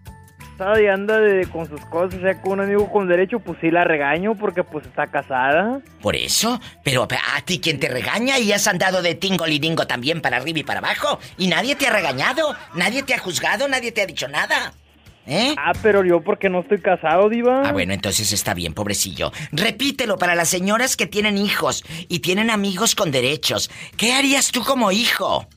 [0.54, 3.58] está y anda de, con sus cosas, o sea, con un amigo con derecho, pues
[3.60, 5.80] sí la regaño porque pues está casada.
[6.00, 10.36] Por eso, pero a ti quien te regaña y has andado de tingolidingo también para
[10.36, 14.02] arriba y para abajo y nadie te ha regañado, nadie te ha juzgado, nadie te
[14.02, 14.72] ha dicho nada.
[15.26, 15.54] ¿Eh?
[15.56, 17.62] Ah, pero yo porque no estoy casado, diva.
[17.64, 19.32] Ah, bueno, entonces está bien, pobrecillo.
[19.52, 23.70] Repítelo para las señoras que tienen hijos y tienen amigos con derechos.
[23.96, 25.48] ¿Qué harías tú como hijo?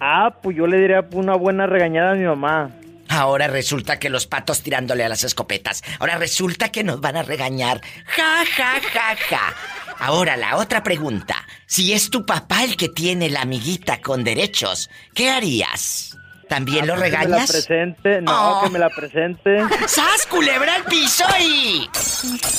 [0.00, 2.70] Ah, pues yo le diría una buena regañada a mi mamá.
[3.08, 5.82] Ahora resulta que los patos tirándole a las escopetas.
[6.00, 7.80] Ahora resulta que nos van a regañar.
[8.06, 9.54] Ja, ja, ja, ja.
[9.98, 11.36] Ahora la otra pregunta.
[11.66, 16.16] Si es tu papá el que tiene la amiguita con derechos, ¿qué harías?
[16.48, 17.28] ¿También Ah, lo pues regañas?
[17.28, 18.64] Que me la presente, no, Oh.
[18.64, 19.58] que me la presente.
[19.86, 21.88] ¡Sas, culebra al piso y...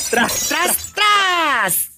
[0.09, 1.91] ¡Tras, tras, tras!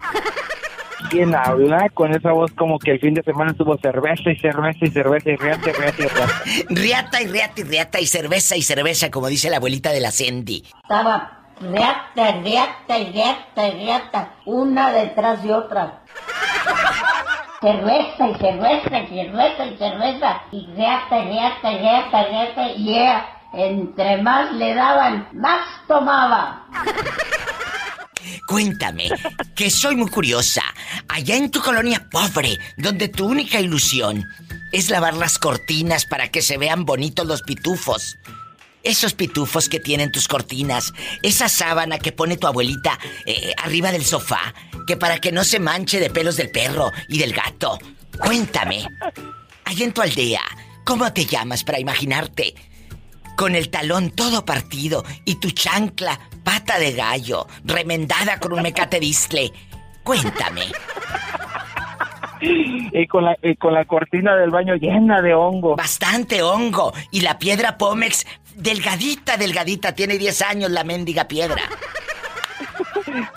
[1.09, 4.85] ¿Quién habla con esa voz como que el fin de semana tuvo cerveza y cerveza
[4.85, 6.43] y cerveza y riata y riata y riata?
[6.69, 10.11] Riata y riata y riata y cerveza y cerveza, como dice la abuelita de la
[10.11, 10.63] Sandy.
[10.83, 16.03] Estaba reata, reata y reata y reata, una detrás de otra.
[17.59, 23.25] Cerveza y cerveza y cerveza y cerveza y reata reata reata reata y yeah.
[23.53, 26.67] Entre más le daban, más tomaba.
[28.47, 29.09] Cuéntame,
[29.55, 30.61] que soy muy curiosa.
[31.07, 34.23] Allá en tu colonia pobre, donde tu única ilusión
[34.71, 38.17] es lavar las cortinas para que se vean bonitos los pitufos.
[38.87, 44.05] Esos pitufos que tienen tus cortinas, esa sábana que pone tu abuelita eh, arriba del
[44.05, 44.53] sofá,
[44.87, 47.77] que para que no se manche de pelos del perro y del gato.
[48.17, 48.87] Cuéntame,
[49.65, 50.41] allá en tu aldea,
[50.85, 52.55] ¿cómo te llamas para imaginarte?
[53.35, 59.01] Con el talón todo partido y tu chancla, pata de gallo, remendada con un mecate
[59.01, 59.51] distle.
[60.05, 60.71] Cuéntame.
[62.39, 65.75] Y con, la, y con la cortina del baño llena de hongo.
[65.75, 66.93] Bastante hongo.
[67.11, 69.93] Y la piedra Pómex, delgadita, delgadita.
[69.93, 71.63] Tiene 10 años la mendiga piedra.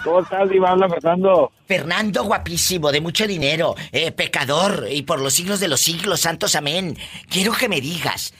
[0.05, 0.70] ¿Cómo estás, Diva?
[0.70, 1.52] Habla Fernando.
[1.66, 6.55] Fernando, guapísimo, de mucho dinero, eh, pecador, y por los siglos de los siglos, santos
[6.56, 6.97] amén.
[7.28, 8.35] Quiero que me digas.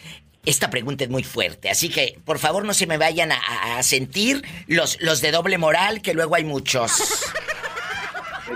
[0.45, 3.39] Esta pregunta es muy fuerte, así que por favor no se me vayan a,
[3.77, 7.25] a sentir los, los de doble moral, que luego hay muchos.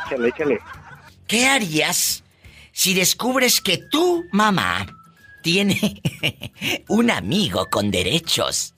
[0.06, 0.58] Échale, échale.
[1.26, 2.22] ¿Qué harías
[2.72, 4.86] si descubres que tu mamá
[5.42, 6.02] tiene
[6.88, 8.74] un amigo con derechos?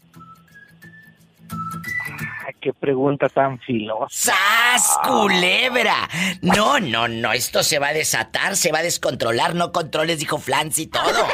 [1.51, 4.33] Ay, qué pregunta tan filosa.
[4.33, 6.09] ¡Sas, culebra!
[6.43, 9.55] No, no, no, esto se va a desatar, se va a descontrolar.
[9.55, 11.27] No controles, dijo Flans y todo.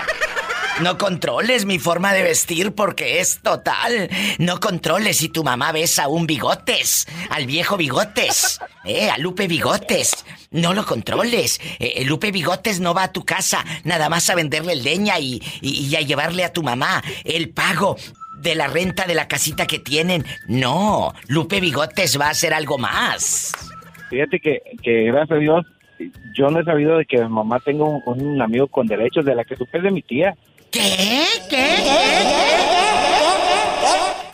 [0.81, 4.09] No controles mi forma de vestir porque es total.
[4.39, 9.47] No controles si tu mamá besa a un bigotes, al viejo bigotes, eh, a Lupe
[9.47, 10.25] Bigotes.
[10.53, 11.61] No lo controles.
[11.79, 15.87] Eh, Lupe Bigotes no va a tu casa nada más a venderle leña y, y-
[15.89, 17.97] y a llevarle a tu mamá el pago
[18.39, 20.25] de la renta de la casita que tienen.
[20.49, 23.53] No, Lupe Bigotes va a hacer algo más.
[24.11, 25.65] Fíjate que, que gracias a Dios,
[26.37, 29.35] yo no he sabido de que mi mamá tenga un, un amigo con derechos de
[29.35, 30.35] la que supe de mi tía.
[30.71, 31.23] ¿Qué?
[31.49, 31.67] ¿Qué?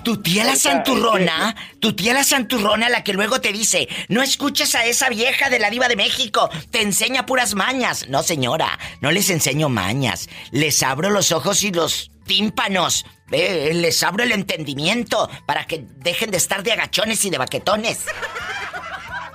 [0.09, 4.75] Tu tía la santurrona, tu tía la santurrona la que luego te dice, no escuches
[4.75, 8.07] a esa vieja de la diva de México, te enseña puras mañas.
[8.09, 14.03] No señora, no les enseño mañas, les abro los ojos y los tímpanos, Eh, les
[14.03, 18.07] abro el entendimiento para que dejen de estar de agachones y de baquetones.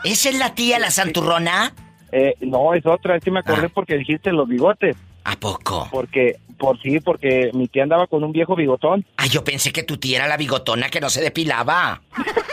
[0.03, 1.75] ¿Esa es la tía la santurrona?
[2.11, 4.95] Eh, no, es otra, es que me acordé porque dijiste los bigotes.
[5.23, 5.87] ¿A poco?
[5.91, 9.05] Porque, por sí, porque mi tía andaba con un viejo bigotón.
[9.17, 12.01] Ah, yo pensé que tu tía era la bigotona que no se depilaba.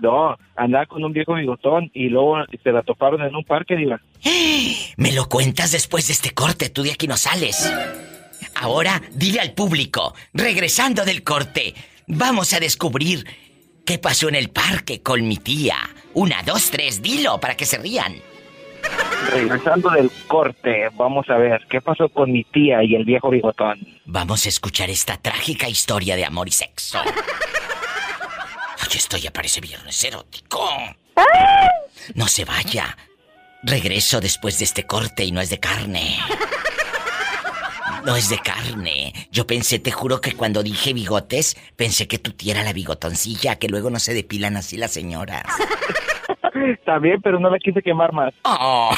[0.00, 4.00] No, andaba con un viejo bigotón y luego se la toparon en un parque, diva.
[4.96, 7.70] Me lo cuentas después de este corte, tú de aquí no sales.
[8.54, 11.74] Ahora, dile al público, regresando del corte,
[12.06, 13.26] vamos a descubrir
[13.84, 15.76] qué pasó en el parque con mi tía.
[16.14, 18.14] Una, dos, tres, dilo para que se rían.
[19.32, 23.78] Regresando del corte, vamos a ver qué pasó con mi tía y el viejo bigotón.
[24.06, 26.98] Vamos a escuchar esta trágica historia de amor y sexo.
[27.00, 30.68] Oye, esto ya parece viernes erótico.
[32.14, 32.96] No se vaya.
[33.62, 36.18] Regreso después de este corte y no es de carne.
[38.04, 39.12] No es de carne.
[39.30, 43.68] Yo pensé, te juro que cuando dije bigotes, pensé que tú tieras la bigotoncilla, que
[43.68, 45.44] luego no se depilan así las señoras.
[46.72, 48.32] Está bien, pero no la quise quemar más.
[48.44, 48.94] Oh.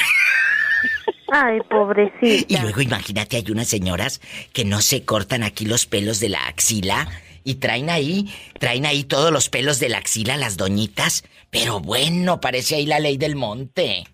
[1.33, 2.45] Ay, pobrecita.
[2.49, 4.21] Y luego imagínate, hay unas señoras
[4.53, 7.09] que no se cortan aquí los pelos de la axila
[7.45, 12.41] y traen ahí, traen ahí todos los pelos de la axila las doñitas, pero bueno,
[12.41, 14.05] parece ahí la ley del monte.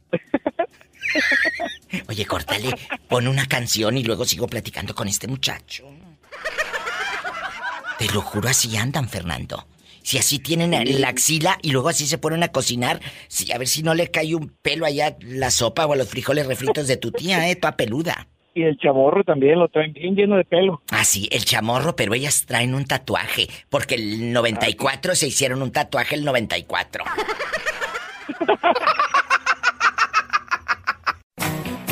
[2.08, 2.70] Oye, córtale,
[3.08, 5.86] pon una canción y luego sigo platicando con este muchacho.
[7.98, 9.66] Te lo juro, así andan, Fernando.
[10.08, 10.70] Si así tienen
[11.02, 14.10] la axila y luego así se ponen a cocinar, si, a ver si no le
[14.10, 17.56] cae un pelo allá la sopa o a los frijoles refritos de tu tía, eh,
[17.56, 18.26] toda peluda.
[18.54, 20.80] Y el chamorro también lo traen bien lleno de pelo.
[20.90, 25.72] Ah, sí, el chamorro, pero ellas traen un tatuaje, porque el 94 se hicieron un
[25.72, 27.04] tatuaje el 94.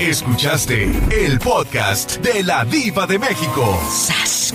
[0.00, 3.78] Escuchaste el podcast de la Diva de México.
[3.90, 4.54] ¡Sas,